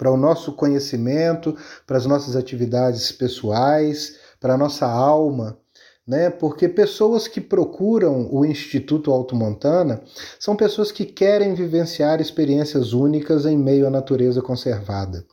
o 0.07 0.17
nosso 0.17 0.53
conhecimento, 0.53 1.57
para 1.87 1.99
as 1.99 2.07
nossas 2.07 2.37
atividades 2.37 3.13
pessoais 3.13 4.17
para 4.41 4.55
a 4.55 4.59
nossa 4.59 4.87
alma, 4.87 5.59
né? 6.07 6.31
Porque 6.31 6.69
pessoas 6.69 7.29
que 7.29 7.41
procuram 7.41 8.29
o 8.33 8.45
Instituto 8.45 9.13
Alto 9.13 9.37
Montana 9.37 10.01
são 10.41 10.57
pessoas 10.57 10.91
que 10.91 11.05
querem 11.05 11.55
vivenciar 11.55 12.21
experiências 12.21 12.95
únicas 12.95 13.45
em 13.45 13.59
meio 13.59 13.87
à 13.87 13.91
natureza 13.91 14.41
conservada. 14.41 15.25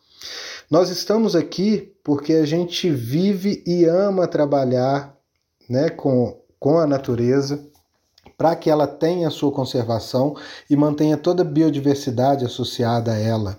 Nós 0.70 0.90
estamos 0.90 1.36
aqui 1.36 1.94
porque 2.04 2.34
a 2.34 2.46
gente 2.46 2.90
vive 2.90 3.64
e 3.66 3.86
ama 3.86 4.28
trabalhar 4.28 5.16
né, 5.70 5.90
com, 5.90 6.38
com 6.60 6.78
a 6.78 6.86
natureza 6.86 7.64
para 8.38 8.56
que 8.56 8.70
ela 8.70 8.88
tenha 8.88 9.30
sua 9.30 9.52
conservação 9.52 10.36
e 10.70 10.76
mantenha 10.76 11.16
toda 11.16 11.42
a 11.42 11.46
biodiversidade 11.46 12.44
associada 12.44 13.14
a 13.14 13.18
ela. 13.18 13.58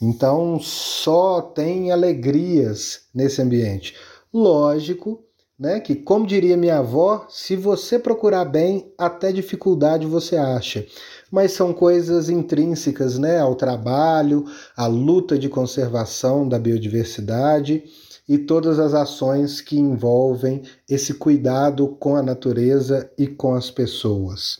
Então, 0.00 0.58
só 0.60 1.42
tem 1.42 1.92
alegrias 1.92 3.02
nesse 3.14 3.42
ambiente. 3.42 3.94
Lógico, 4.34 5.22
né, 5.56 5.78
que 5.78 5.94
como 5.94 6.26
diria 6.26 6.56
minha 6.56 6.78
avó, 6.78 7.24
se 7.30 7.54
você 7.54 8.00
procurar 8.00 8.44
bem, 8.44 8.92
até 8.98 9.30
dificuldade 9.30 10.08
você 10.08 10.36
acha. 10.36 10.84
Mas 11.30 11.52
são 11.52 11.72
coisas 11.72 12.28
intrínsecas, 12.28 13.16
né, 13.16 13.38
ao 13.38 13.54
trabalho, 13.54 14.44
à 14.76 14.88
luta 14.88 15.38
de 15.38 15.48
conservação 15.48 16.48
da 16.48 16.58
biodiversidade 16.58 17.84
e 18.28 18.36
todas 18.36 18.80
as 18.80 18.92
ações 18.92 19.60
que 19.60 19.78
envolvem 19.78 20.62
esse 20.90 21.14
cuidado 21.14 21.86
com 22.00 22.16
a 22.16 22.22
natureza 22.22 23.08
e 23.16 23.28
com 23.28 23.54
as 23.54 23.70
pessoas. 23.70 24.58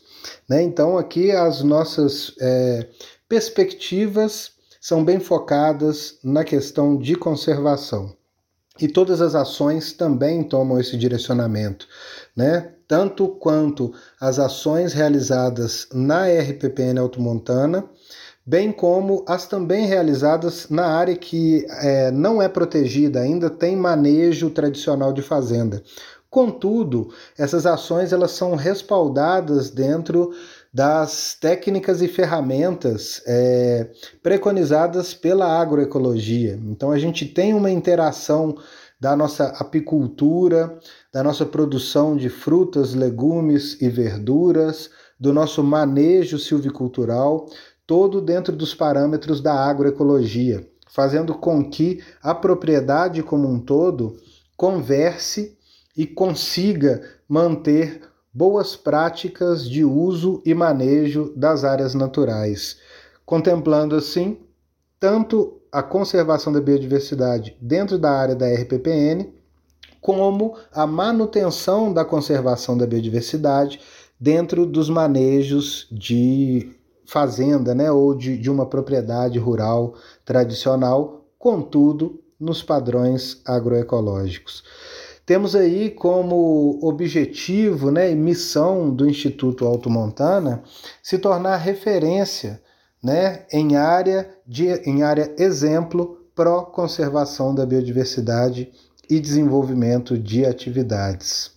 Né? 0.48 0.62
Então, 0.62 0.96
aqui 0.96 1.32
as 1.32 1.64
nossas 1.64 2.32
é, 2.40 2.86
perspectivas 3.28 4.52
são 4.80 5.04
bem 5.04 5.18
focadas 5.18 6.16
na 6.22 6.44
questão 6.44 6.96
de 6.96 7.16
conservação. 7.16 8.14
E 8.80 8.88
todas 8.88 9.20
as 9.20 9.36
ações 9.36 9.92
também 9.92 10.42
tomam 10.42 10.80
esse 10.80 10.96
direcionamento, 10.96 11.86
né? 12.36 12.72
Tanto 12.88 13.28
quanto 13.28 13.92
as 14.20 14.38
ações 14.38 14.92
realizadas 14.92 15.86
na 15.92 16.26
RPPN 16.26 16.98
Automontana, 16.98 17.88
bem 18.44 18.72
como 18.72 19.24
as 19.28 19.46
também 19.46 19.86
realizadas 19.86 20.68
na 20.68 20.86
área 20.86 21.16
que 21.16 21.64
é, 21.70 22.10
não 22.10 22.42
é 22.42 22.48
protegida, 22.48 23.20
ainda 23.20 23.48
tem 23.48 23.76
manejo 23.76 24.50
tradicional 24.50 25.12
de 25.12 25.22
fazenda. 25.22 25.82
Contudo, 26.28 27.14
essas 27.38 27.64
ações 27.64 28.12
elas 28.12 28.32
são 28.32 28.56
respaldadas 28.56 29.70
dentro 29.70 30.32
das 30.74 31.36
técnicas 31.40 32.02
e 32.02 32.08
ferramentas 32.08 33.22
é, 33.28 33.92
preconizadas 34.20 35.14
pela 35.14 35.46
agroecologia. 35.46 36.58
Então 36.64 36.90
a 36.90 36.98
gente 36.98 37.26
tem 37.26 37.54
uma 37.54 37.70
interação 37.70 38.56
da 38.98 39.14
nossa 39.14 39.44
apicultura, 39.60 40.76
da 41.12 41.22
nossa 41.22 41.46
produção 41.46 42.16
de 42.16 42.28
frutas, 42.28 42.92
legumes 42.92 43.80
e 43.80 43.88
verduras, 43.88 44.90
do 45.18 45.32
nosso 45.32 45.62
manejo 45.62 46.40
silvicultural, 46.40 47.46
todo 47.86 48.20
dentro 48.20 48.56
dos 48.56 48.74
parâmetros 48.74 49.40
da 49.40 49.54
agroecologia, 49.54 50.68
fazendo 50.90 51.36
com 51.36 51.70
que 51.70 52.02
a 52.20 52.34
propriedade 52.34 53.22
como 53.22 53.48
um 53.48 53.60
todo 53.60 54.16
converse 54.56 55.56
e 55.96 56.04
consiga 56.04 57.00
manter 57.28 58.00
boas 58.34 58.74
práticas 58.74 59.68
de 59.68 59.84
uso 59.84 60.42
e 60.44 60.52
manejo 60.52 61.32
das 61.36 61.62
áreas 61.62 61.94
naturais, 61.94 62.78
contemplando 63.24 63.94
assim 63.94 64.38
tanto 64.98 65.60
a 65.70 65.82
conservação 65.82 66.52
da 66.52 66.60
biodiversidade 66.60 67.56
dentro 67.60 67.98
da 67.98 68.10
área 68.10 68.34
da 68.34 68.46
RPPN, 68.52 69.32
como 70.00 70.56
a 70.72 70.86
manutenção 70.86 71.92
da 71.92 72.04
conservação 72.04 72.76
da 72.76 72.86
biodiversidade 72.86 73.80
dentro 74.18 74.66
dos 74.66 74.88
manejos 74.88 75.86
de 75.90 76.76
fazenda 77.06 77.74
né, 77.74 77.90
ou 77.90 78.14
de, 78.14 78.36
de 78.36 78.50
uma 78.50 78.66
propriedade 78.66 79.38
rural 79.38 79.94
tradicional, 80.24 81.26
contudo, 81.38 82.20
nos 82.38 82.62
padrões 82.62 83.40
agroecológicos. 83.44 84.64
Temos 85.26 85.56
aí 85.56 85.90
como 85.90 86.78
objetivo 86.82 87.90
né, 87.90 88.10
e 88.10 88.14
missão 88.14 88.94
do 88.94 89.08
Instituto 89.08 89.66
Alto 89.66 89.88
Montana 89.88 90.62
se 91.02 91.16
tornar 91.16 91.56
referência 91.56 92.60
né, 93.02 93.46
em, 93.50 93.76
área 93.76 94.28
de, 94.46 94.68
em 94.88 95.02
área 95.02 95.34
exemplo 95.38 96.18
pró-conservação 96.34 97.54
da 97.54 97.64
biodiversidade 97.64 98.70
e 99.08 99.18
desenvolvimento 99.18 100.18
de 100.18 100.44
atividades. 100.44 101.52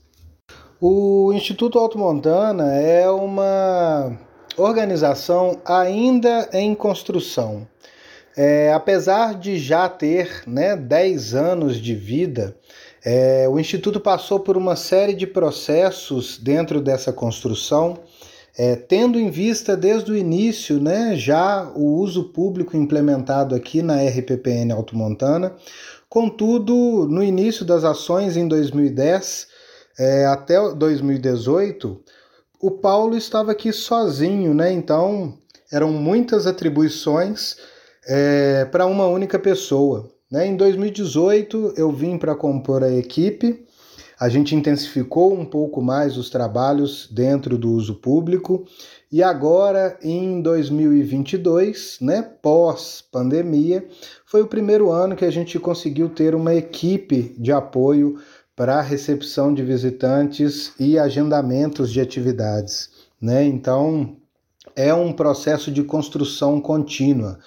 O 0.80 1.34
Instituto 1.34 1.80
Alto 1.80 1.98
Montana 1.98 2.74
é 2.76 3.10
uma 3.10 4.18
organização 4.56 5.60
ainda 5.66 6.48
em 6.54 6.74
construção. 6.76 7.68
É, 8.36 8.72
apesar 8.72 9.34
de 9.34 9.58
já 9.58 9.90
ter 9.90 10.44
né, 10.46 10.76
10 10.76 11.34
anos 11.34 11.78
de 11.78 11.96
vida, 11.96 12.56
é, 13.06 13.48
o 13.50 13.60
Instituto 13.60 14.00
passou 14.00 14.40
por 14.40 14.58
uma 14.58 14.76
série 14.76 15.14
de 15.14 15.28
processos 15.28 16.38
dentro 16.38 16.82
dessa 16.82 17.14
construção, 17.14 18.00
é, 18.58 18.76
tendo 18.76 19.20
em 19.20 19.30
vista 19.30 19.78
desde 19.78 20.12
o 20.12 20.18
início 20.18 20.82
né, 20.82 21.16
já 21.16 21.72
o 21.76 22.00
uso 22.00 22.26
público 22.34 22.76
implementado 22.76 23.54
aqui 23.54 23.82
na 23.82 24.02
RPPN 24.02 24.74
Alto 24.74 24.96
Montana. 24.96 25.56
Contudo, 26.10 27.08
no 27.10 27.24
início 27.24 27.64
das 27.64 27.84
ações 27.84 28.36
em 28.36 28.48
2010 28.48 29.48
é, 30.00 30.26
até 30.26 30.58
2018, 30.74 32.02
o 32.60 32.72
Paulo 32.72 33.16
estava 33.16 33.52
aqui 33.52 33.72
sozinho, 33.72 34.54
né? 34.54 34.72
Então 34.72 35.38
eram 35.72 35.92
muitas 35.92 36.48
atribuições 36.48 37.58
é, 38.08 38.66
para 38.66 38.86
uma 38.86 39.08
única 39.08 39.38
pessoa. 39.38 40.10
Né? 40.30 40.48
Em 40.48 40.56
2018 40.56 41.74
eu 41.78 41.92
vim 41.92 42.18
para 42.18 42.36
compor 42.36 42.84
a 42.84 42.92
equipe, 42.92 43.66
a 44.20 44.30
gente 44.30 44.56
intensificou 44.56 45.34
um 45.34 45.46
pouco 45.46 45.82
mais 45.82 46.18
os 46.18 46.30
trabalhos 46.30 47.08
dentro 47.12 47.58
do 47.58 47.72
uso 47.72 47.96
público 47.96 48.66
e 49.12 49.22
agora 49.22 49.98
em 50.02 50.42
2022, 50.42 52.00
né, 52.02 52.22
pós 52.42 53.04
pandemia, 53.12 53.88
foi 54.26 54.42
o 54.42 54.48
primeiro 54.48 54.92
ano 54.92 55.16
que 55.16 55.24
a 55.24 55.32
gente 55.32 55.60
conseguiu 55.60 56.10
ter 56.10 56.34
uma 56.36 56.54
equipe 56.54 57.36
de 57.38 57.52
apoio 57.52 58.20
para 58.56 58.82
recepção 58.82 59.54
de 59.54 59.64
visitantes 59.64 60.74
e 60.80 60.98
agendamentos 60.98 61.92
de 61.92 62.02
atividades, 62.02 62.90
né? 63.22 63.44
Então, 63.46 64.18
é 64.76 64.92
um 64.92 65.14
processo 65.14 65.72
de 65.72 65.84
construção 65.84 66.60
contínua, 66.60 67.38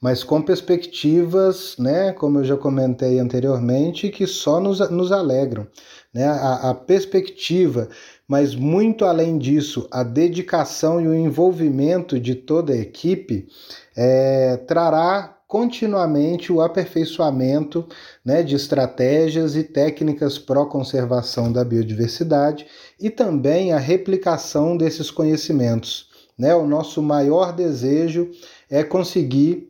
mas 0.00 0.24
com 0.24 0.40
perspectivas, 0.40 1.76
né, 1.78 2.12
como 2.12 2.38
eu 2.38 2.44
já 2.44 2.56
comentei 2.56 3.18
anteriormente, 3.18 4.08
que 4.08 4.26
só 4.26 4.58
nos, 4.58 4.78
nos 4.90 5.12
alegram. 5.12 5.66
Né? 6.12 6.24
A, 6.24 6.70
a 6.70 6.74
perspectiva, 6.74 7.88
mas 8.26 8.54
muito 8.54 9.04
além 9.04 9.36
disso, 9.36 9.86
a 9.90 10.02
dedicação 10.02 11.00
e 11.00 11.06
o 11.06 11.14
envolvimento 11.14 12.18
de 12.18 12.34
toda 12.34 12.72
a 12.72 12.78
equipe 12.78 13.46
é, 13.94 14.56
trará 14.56 15.36
continuamente 15.46 16.52
o 16.52 16.60
aperfeiçoamento 16.60 17.84
né, 18.24 18.40
de 18.40 18.54
estratégias 18.54 19.56
e 19.56 19.64
técnicas 19.64 20.38
pró-conservação 20.38 21.52
da 21.52 21.64
biodiversidade 21.64 22.66
e 23.00 23.10
também 23.10 23.72
a 23.72 23.78
replicação 23.78 24.76
desses 24.76 25.10
conhecimentos. 25.10 26.08
Né? 26.38 26.54
O 26.54 26.66
nosso 26.66 27.02
maior 27.02 27.52
desejo 27.52 28.30
é 28.70 28.84
conseguir 28.84 29.69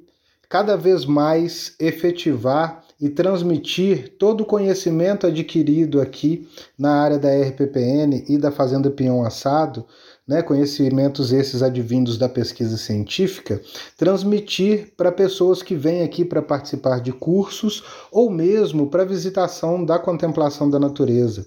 cada 0.51 0.77
vez 0.77 1.07
mais 1.07 1.77
efetivar 1.79 2.85
e 3.01 3.09
transmitir 3.09 4.17
todo 4.19 4.43
o 4.43 4.45
conhecimento 4.45 5.27
adquirido 5.27 6.01
aqui 6.01 6.47
na 6.77 7.01
área 7.01 7.19
da 7.19 7.31
RPPN 7.31 8.25
e 8.29 8.37
da 8.37 8.51
Fazenda 8.51 8.91
Pinhão 8.91 9.25
Assado 9.25 9.87
né, 10.31 10.43
conhecimentos 10.43 11.33
esses 11.33 11.61
advindos 11.61 12.17
da 12.17 12.29
pesquisa 12.29 12.77
científica, 12.77 13.61
transmitir 13.97 14.93
para 14.97 15.11
pessoas 15.11 15.61
que 15.61 15.75
vêm 15.75 16.03
aqui 16.03 16.25
para 16.25 16.41
participar 16.41 17.01
de 17.01 17.13
cursos 17.13 17.83
ou 18.13 18.31
mesmo 18.31 18.89
para 18.89 19.05
visitação 19.05 19.85
da 19.85 19.99
contemplação 19.99 20.71
da 20.71 20.79
natureza. 20.79 21.47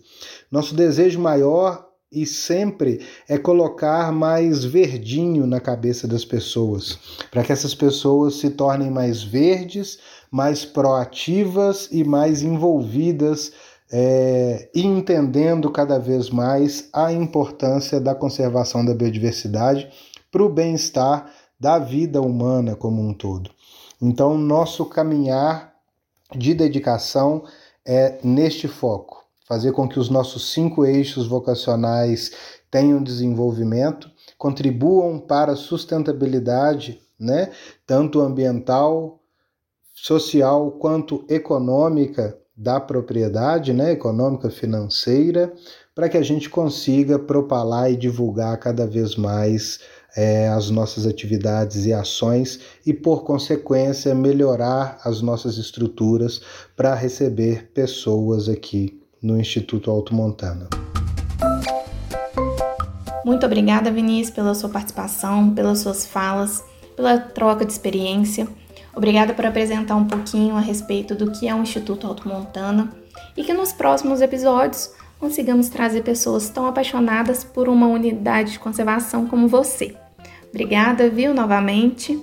Nosso 0.51 0.75
desejo 0.75 1.17
maior 1.17 1.92
e 2.13 2.25
sempre 2.25 3.01
é 3.27 3.37
colocar 3.37 4.11
mais 4.11 4.63
verdinho 4.63 5.47
na 5.47 5.59
cabeça 5.59 6.07
das 6.07 6.23
pessoas, 6.23 6.99
para 7.31 7.43
que 7.43 7.51
essas 7.51 7.73
pessoas 7.73 8.35
se 8.35 8.51
tornem 8.51 8.91
mais 8.91 9.23
verdes, 9.23 9.99
mais 10.31 10.63
proativas 10.63 11.89
e 11.91 12.03
mais 12.03 12.41
envolvidas 12.41 13.51
é, 13.95 14.69
entendendo 14.73 15.69
cada 15.69 15.99
vez 15.99 16.31
mais 16.31 16.89
a 16.91 17.13
importância 17.13 18.01
da 18.01 18.15
conservação 18.15 18.83
da 18.83 18.91
biodiversidade 18.91 19.87
para 20.31 20.43
o 20.43 20.49
bem-estar 20.49 21.31
da 21.59 21.77
vida 21.77 22.19
humana 22.19 22.75
como 22.75 22.99
um 23.01 23.13
todo. 23.13 23.51
Então, 24.01 24.35
nosso 24.35 24.83
caminhar 24.85 25.75
de 26.35 26.55
dedicação 26.55 27.43
é 27.85 28.17
neste 28.23 28.67
foco, 28.67 29.22
fazer 29.53 29.71
com 29.71 29.87
que 29.87 29.99
os 29.99 30.09
nossos 30.09 30.51
cinco 30.51 30.83
eixos 30.83 31.27
vocacionais 31.27 32.31
tenham 32.71 33.03
desenvolvimento, 33.03 34.09
contribuam 34.35 35.19
para 35.19 35.51
a 35.51 35.55
sustentabilidade, 35.55 36.99
né, 37.19 37.51
tanto 37.85 38.19
ambiental, 38.19 39.19
social 39.93 40.71
quanto 40.71 41.23
econômica 41.29 42.35
da 42.57 42.79
propriedade 42.79 43.73
né, 43.73 43.91
econômica 43.91 44.49
financeira 44.49 45.53
para 45.93 46.09
que 46.09 46.17
a 46.17 46.23
gente 46.23 46.49
consiga 46.49 47.19
propalar 47.19 47.91
e 47.91 47.95
divulgar 47.95 48.57
cada 48.57 48.87
vez 48.87 49.15
mais 49.15 49.79
é, 50.15 50.47
as 50.47 50.71
nossas 50.71 51.05
atividades 51.05 51.85
e 51.85 51.93
ações 51.93 52.59
e, 52.83 52.91
por 52.91 53.23
consequência, 53.23 54.15
melhorar 54.15 54.99
as 55.03 55.21
nossas 55.21 55.57
estruturas 55.57 56.41
para 56.75 56.95
receber 56.95 57.71
pessoas 57.71 58.49
aqui 58.49 59.02
no 59.23 59.39
Instituto 59.39 59.89
Alto 59.89 60.13
Montana. 60.13 60.67
Muito 63.25 63.45
obrigada, 63.45 63.89
Vinícius, 63.89 64.35
pela 64.35 64.53
sua 64.53 64.67
participação, 64.67 65.53
pelas 65.53 65.79
suas 65.79 66.05
falas, 66.05 66.61
pela 66.93 67.17
troca 67.17 67.65
de 67.65 67.71
experiência. 67.71 68.45
Obrigada 68.93 69.33
por 69.33 69.45
apresentar 69.45 69.95
um 69.95 70.05
pouquinho 70.05 70.57
a 70.57 70.59
respeito 70.59 71.15
do 71.15 71.31
que 71.31 71.47
é 71.47 71.55
o 71.55 71.61
Instituto 71.61 72.05
Alto 72.05 72.27
Montana 72.27 72.91
e 73.37 73.43
que 73.43 73.53
nos 73.53 73.71
próximos 73.71 74.21
episódios 74.21 74.91
consigamos 75.19 75.69
trazer 75.69 76.03
pessoas 76.03 76.49
tão 76.49 76.67
apaixonadas 76.67 77.45
por 77.45 77.69
uma 77.69 77.87
unidade 77.87 78.51
de 78.51 78.59
conservação 78.59 79.25
como 79.25 79.47
você. 79.47 79.95
Obrigada, 80.49 81.09
viu, 81.09 81.33
novamente. 81.33 82.19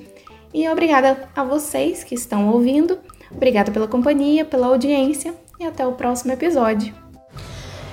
E 0.53 0.69
obrigada 0.69 1.29
a 1.35 1.43
vocês 1.43 2.05
que 2.05 2.15
estão 2.15 2.51
ouvindo. 2.51 2.99
Obrigada 3.31 3.73
pela 3.73 3.89
companhia, 3.89 4.45
pela 4.45 4.67
audiência 4.67 5.35
e 5.61 5.67
até 5.67 5.87
o 5.87 5.93
próximo 5.93 6.33
episódio. 6.33 6.95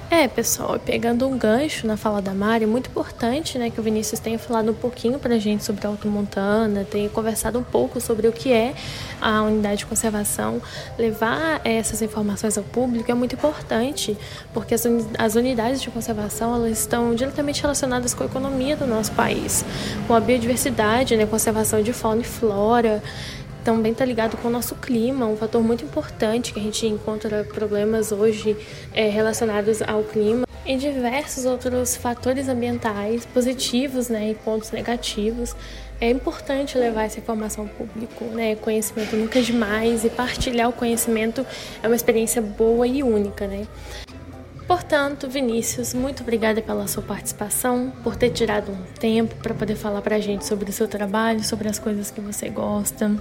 É, 0.10 0.26
pessoal, 0.26 0.80
pegando 0.80 1.28
um 1.28 1.38
gancho 1.38 1.86
na 1.86 1.98
fala 1.98 2.22
da 2.22 2.34
Mari, 2.34 2.66
muito 2.66 2.90
importante, 2.90 3.58
né, 3.58 3.70
que 3.70 3.78
o 3.78 3.84
Vinícius 3.84 4.22
tenha 4.22 4.40
falado 4.40 4.72
um 4.72 4.74
pouquinho 4.74 5.20
pra 5.20 5.38
gente 5.38 5.66
sobre 5.66 5.86
a 5.86 5.90
Alto 5.90 6.08
Montana, 6.08 6.88
tenha 6.90 7.10
conversado 7.10 7.60
um 7.60 7.64
pouco 7.64 8.00
sobre 8.00 8.26
o 8.26 8.32
que 8.32 8.54
é 8.54 8.74
a 9.22 9.42
unidade 9.42 9.80
de 9.80 9.86
conservação. 9.86 10.62
Levar 10.98 11.60
essas 11.66 12.02
informações 12.02 12.58
ao 12.58 12.64
público 12.64 13.12
é 13.12 13.14
muito 13.14 13.36
importante, 13.36 14.18
porque 14.54 14.74
as 14.74 15.36
unidades 15.36 15.82
de 15.82 15.90
conservação, 15.90 16.56
elas 16.56 16.80
estão 16.80 17.14
diretamente 17.14 17.62
relacionadas 17.62 18.14
com 18.14 18.24
a 18.24 18.28
economia 18.28 18.78
do 18.78 18.88
nosso 18.88 19.12
país, 19.12 19.66
com 20.08 20.14
a 20.14 20.22
biodiversidade, 20.22 21.18
né, 21.18 21.26
conservação 21.26 21.82
de 21.82 21.92
fauna 21.92 22.22
e 22.22 22.26
flora, 22.26 23.04
também 23.68 23.92
está 23.92 24.06
ligado 24.06 24.38
com 24.38 24.48
o 24.48 24.52
nosso 24.52 24.76
clima, 24.76 25.26
um 25.26 25.36
fator 25.36 25.62
muito 25.62 25.84
importante 25.84 26.54
que 26.54 26.60
a 26.60 26.64
gente 26.64 26.88
encontra 26.88 27.44
problemas 27.44 28.14
hoje 28.14 28.56
é, 28.94 29.10
relacionados 29.10 29.82
ao 29.82 30.04
clima 30.06 30.48
e 30.66 30.78
diversos 30.78 31.44
outros 31.44 31.98
fatores 31.98 32.48
ambientais 32.48 33.26
positivos 33.26 34.08
né, 34.08 34.32
e 34.32 34.36
pontos 34.36 34.72
negativos. 34.72 35.54
É 36.00 36.10
importante 36.10 36.78
levar 36.78 37.04
essa 37.04 37.20
informação 37.20 37.66
ao 37.66 37.70
público, 37.70 38.24
né? 38.26 38.56
Conhecimento 38.56 39.18
nunca 39.18 39.40
é 39.40 39.42
demais 39.42 40.06
e 40.06 40.10
partilhar 40.10 40.70
o 40.70 40.74
conhecimento 40.74 41.46
é 41.84 41.88
uma 41.88 41.96
experiência 41.96 42.42
boa 42.42 42.88
e 42.88 43.04
única, 43.04 43.48
né? 43.48 43.68
Portanto, 44.66 45.28
Vinícius, 45.28 45.94
muito 45.94 46.24
obrigada 46.24 46.62
pela 46.62 46.88
sua 46.88 47.04
participação, 47.04 47.92
por 48.02 48.16
ter 48.16 48.30
tirado 48.30 48.72
um 48.72 48.84
tempo 48.98 49.36
para 49.36 49.54
poder 49.54 49.76
falar 49.76 50.02
para 50.02 50.16
a 50.16 50.20
gente 50.22 50.46
sobre 50.46 50.70
o 50.70 50.74
seu 50.74 50.88
trabalho, 50.88 51.44
sobre 51.44 51.68
as 51.68 51.78
coisas 51.78 52.10
que 52.10 52.22
você 52.22 52.48
gosta 52.48 53.12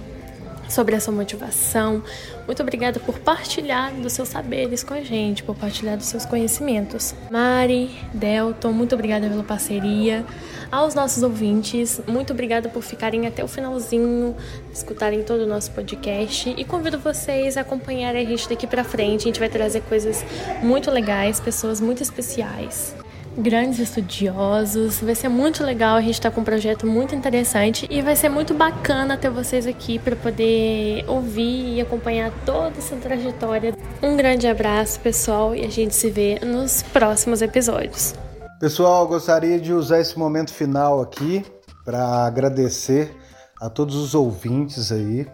sobre 0.69 0.95
a 0.95 0.99
sua 0.99 1.13
motivação. 1.13 2.03
Muito 2.45 2.61
obrigada 2.61 2.99
por 2.99 3.19
partilhar 3.19 3.93
dos 3.93 4.13
seus 4.13 4.29
saberes 4.29 4.83
com 4.83 4.93
a 4.93 5.01
gente, 5.01 5.43
por 5.43 5.55
partilhar 5.55 5.97
dos 5.97 6.07
seus 6.07 6.25
conhecimentos. 6.25 7.13
Mari, 7.29 7.89
Delton, 8.13 8.71
muito 8.71 8.95
obrigada 8.95 9.27
pela 9.29 9.43
parceria. 9.43 10.25
Aos 10.71 10.93
nossos 10.93 11.23
ouvintes, 11.23 12.01
muito 12.07 12.33
obrigada 12.33 12.67
por 12.67 12.83
ficarem 12.83 13.25
até 13.25 13.43
o 13.43 13.47
finalzinho, 13.47 14.35
escutarem 14.73 15.23
todo 15.23 15.41
o 15.41 15.47
nosso 15.47 15.71
podcast 15.71 16.53
e 16.57 16.63
convido 16.65 16.99
vocês 16.99 17.55
a 17.55 17.61
acompanharem 17.61 18.25
a 18.25 18.29
gente 18.29 18.49
daqui 18.49 18.67
para 18.67 18.83
frente. 18.83 19.21
A 19.21 19.25
gente 19.27 19.39
vai 19.39 19.49
trazer 19.49 19.81
coisas 19.81 20.25
muito 20.61 20.91
legais, 20.91 21.39
pessoas 21.39 21.79
muito 21.79 22.03
especiais 22.03 22.93
grandes 23.37 23.79
estudiosos. 23.79 24.99
Vai 24.99 25.15
ser 25.15 25.29
muito 25.29 25.63
legal, 25.63 25.97
a 25.97 26.01
gente 26.01 26.15
está 26.15 26.31
com 26.31 26.41
um 26.41 26.43
projeto 26.43 26.87
muito 26.87 27.13
interessante 27.13 27.87
e 27.89 28.01
vai 28.01 28.15
ser 28.15 28.29
muito 28.29 28.53
bacana 28.53 29.15
ter 29.17 29.29
vocês 29.29 29.67
aqui 29.67 29.99
para 29.99 30.15
poder 30.15 31.05
ouvir 31.07 31.75
e 31.75 31.81
acompanhar 31.81 32.31
toda 32.45 32.77
essa 32.77 32.95
trajetória. 32.95 33.75
Um 34.01 34.17
grande 34.17 34.47
abraço, 34.47 34.99
pessoal, 34.99 35.55
e 35.55 35.63
a 35.63 35.69
gente 35.69 35.93
se 35.93 36.09
vê 36.09 36.39
nos 36.43 36.81
próximos 36.81 37.41
episódios. 37.41 38.15
Pessoal, 38.59 39.07
gostaria 39.07 39.59
de 39.59 39.71
usar 39.71 39.99
esse 39.99 40.17
momento 40.17 40.51
final 40.51 40.99
aqui 40.99 41.45
para 41.85 42.25
agradecer 42.25 43.15
a 43.61 43.69
todos 43.69 43.95
os 43.95 44.15
ouvintes 44.15 44.91
aí, 44.91 45.27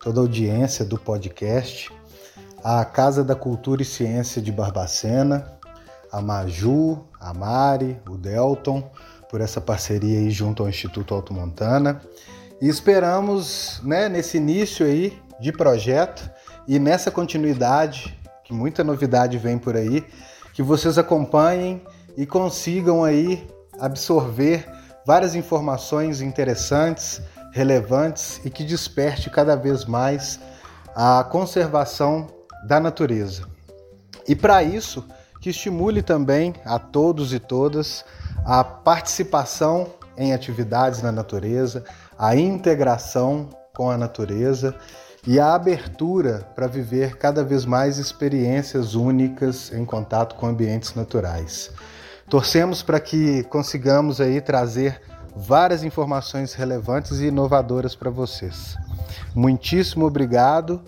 toda 0.00 0.20
a 0.20 0.22
audiência 0.22 0.84
do 0.84 0.96
podcast, 0.96 1.92
a 2.62 2.84
Casa 2.84 3.24
da 3.24 3.34
Cultura 3.34 3.82
e 3.82 3.84
Ciência 3.84 4.40
de 4.40 4.52
Barbacena, 4.52 5.58
a 6.12 6.20
Maju, 6.20 7.02
a 7.18 7.32
Mari, 7.32 7.98
o 8.06 8.18
Delton, 8.18 8.92
por 9.30 9.40
essa 9.40 9.62
parceria 9.62 10.18
aí 10.18 10.30
junto 10.30 10.62
ao 10.62 10.68
Instituto 10.68 11.14
Alto 11.14 11.32
Montana. 11.32 12.02
E 12.60 12.68
esperamos, 12.68 13.80
né, 13.82 14.08
nesse 14.10 14.36
início 14.36 14.84
aí 14.84 15.18
de 15.40 15.50
projeto 15.50 16.30
e 16.68 16.78
nessa 16.78 17.10
continuidade, 17.10 18.16
que 18.44 18.52
muita 18.52 18.84
novidade 18.84 19.38
vem 19.38 19.56
por 19.58 19.74
aí, 19.74 20.04
que 20.52 20.62
vocês 20.62 20.98
acompanhem 20.98 21.82
e 22.16 22.26
consigam 22.26 23.02
aí 23.02 23.48
absorver 23.80 24.68
várias 25.06 25.34
informações 25.34 26.20
interessantes, 26.20 27.22
relevantes 27.52 28.40
e 28.44 28.50
que 28.50 28.62
desperte 28.62 29.30
cada 29.30 29.56
vez 29.56 29.86
mais 29.86 30.38
a 30.94 31.24
conservação 31.24 32.28
da 32.66 32.78
natureza. 32.78 33.48
E 34.28 34.36
para 34.36 34.62
isso, 34.62 35.04
que 35.42 35.50
estimule 35.50 36.02
também 36.02 36.54
a 36.64 36.78
todos 36.78 37.34
e 37.34 37.40
todas 37.40 38.04
a 38.46 38.62
participação 38.62 39.88
em 40.16 40.32
atividades 40.32 41.02
na 41.02 41.10
natureza, 41.10 41.82
a 42.16 42.36
integração 42.36 43.50
com 43.74 43.90
a 43.90 43.98
natureza 43.98 44.72
e 45.26 45.40
a 45.40 45.52
abertura 45.52 46.46
para 46.54 46.68
viver 46.68 47.16
cada 47.16 47.42
vez 47.42 47.64
mais 47.64 47.98
experiências 47.98 48.94
únicas 48.94 49.72
em 49.72 49.84
contato 49.84 50.36
com 50.36 50.46
ambientes 50.46 50.94
naturais. 50.94 51.72
Torcemos 52.30 52.80
para 52.80 53.00
que 53.00 53.42
consigamos 53.44 54.20
aí 54.20 54.40
trazer 54.40 55.02
várias 55.34 55.82
informações 55.82 56.54
relevantes 56.54 57.18
e 57.18 57.26
inovadoras 57.26 57.96
para 57.96 58.10
vocês. 58.10 58.76
Muitíssimo 59.34 60.06
obrigado 60.06 60.80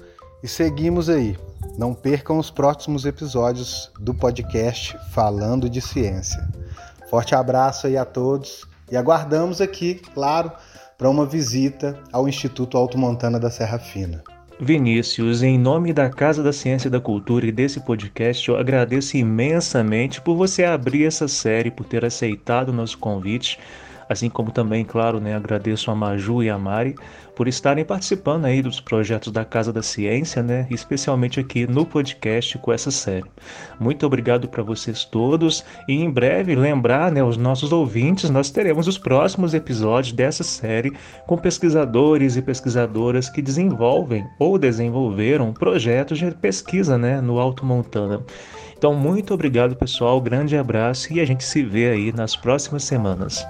e 0.45 0.49
seguimos 0.49 1.09
aí. 1.09 1.39
Não 1.79 1.95
percam 1.95 2.39
os 2.39 2.51
próximos 2.51 3.07
episódios 3.07 3.91
do 3.99 4.13
podcast 4.13 4.95
Falando 5.11 5.71
de 5.71 5.81
Ciência. 5.81 6.47
Forte 7.09 7.35
abraço 7.35 7.87
aí 7.87 7.97
a 7.97 8.05
todos 8.05 8.67
e 8.93 8.97
aguardamos 8.97 9.63
aqui, 9.63 9.95
claro, 10.13 10.53
para 10.99 11.09
uma 11.09 11.25
visita 11.25 11.99
ao 12.13 12.29
Instituto 12.29 12.77
Alto 12.77 12.99
Montana 12.99 13.41
da 13.41 13.51
Serra 13.51 13.79
Fina. 13.79 14.23
Vinícius, 14.61 15.43
em 15.43 15.59
nome 15.59 15.95
da 15.95 16.11
Casa 16.11 16.43
da 16.43 16.53
Ciência 16.53 16.89
e 16.89 16.91
da 16.91 17.01
Cultura 17.01 17.47
e 17.47 17.51
desse 17.51 17.81
podcast, 17.81 18.47
eu 18.47 18.59
agradeço 18.59 19.17
imensamente 19.17 20.21
por 20.21 20.37
você 20.37 20.63
abrir 20.63 21.07
essa 21.07 21.27
série, 21.27 21.71
por 21.71 21.87
ter 21.87 22.05
aceitado 22.05 22.69
o 22.69 22.73
nosso 22.73 22.99
convite. 22.99 23.59
Assim 24.09 24.29
como 24.29 24.51
também, 24.51 24.85
claro, 24.85 25.21
né, 25.21 25.35
agradeço 25.35 25.91
a 25.91 25.95
Maju 25.95 26.43
e 26.43 26.51
a 26.51 26.59
Mari 26.59 26.95
por 27.35 27.49
estarem 27.49 27.85
participando 27.85 28.45
aí 28.45 28.63
dos 28.63 28.81
projetos 28.81 29.33
da 29.33 29.45
Casa 29.45 29.73
da 29.73 29.83
Ciência, 29.83 30.43
né, 30.43 30.67
especialmente 30.71 31.41
aqui 31.41 31.67
no 31.67 31.85
podcast 31.85 32.57
com 32.59 32.73
essa 32.73 32.91
série. 32.91 33.25
Muito 33.81 34.07
obrigado 34.07 34.49
para 34.49 34.63
vocês 34.63 35.05
todos 35.05 35.65
e 35.89 35.95
em 35.95 36.11
breve 36.11 36.55
lembrar, 36.55 37.11
né, 37.11 37.23
os 37.23 37.37
nossos 37.37 37.73
ouvintes, 37.73 38.31
nós 38.31 38.51
teremos 38.51 38.87
os 38.87 38.99
próximos 38.99 39.55
episódios 39.55 40.13
dessa 40.13 40.45
série 40.45 40.93
com 41.27 41.37
pesquisadores 41.37 42.37
e 42.37 42.43
pesquisadoras 42.43 43.29
que 43.29 43.43
desenvolvem 43.43 44.27
ou 44.39 44.59
desenvolveram 44.59 45.53
projetos 45.53 46.19
de 46.19 46.31
pesquisa, 46.31 46.97
né, 46.97 47.21
no 47.21 47.39
Alto 47.39 47.65
Montana. 47.65 48.23
Então, 48.77 48.95
muito 48.95 49.33
obrigado, 49.33 49.77
pessoal. 49.77 50.21
Grande 50.21 50.57
abraço 50.57 51.11
e 51.13 51.21
a 51.21 51.25
gente 51.25 51.43
se 51.43 51.63
vê 51.63 51.89
aí 51.89 52.13
nas 52.13 52.37
próximas 52.37 52.85
semanas. 52.85 53.43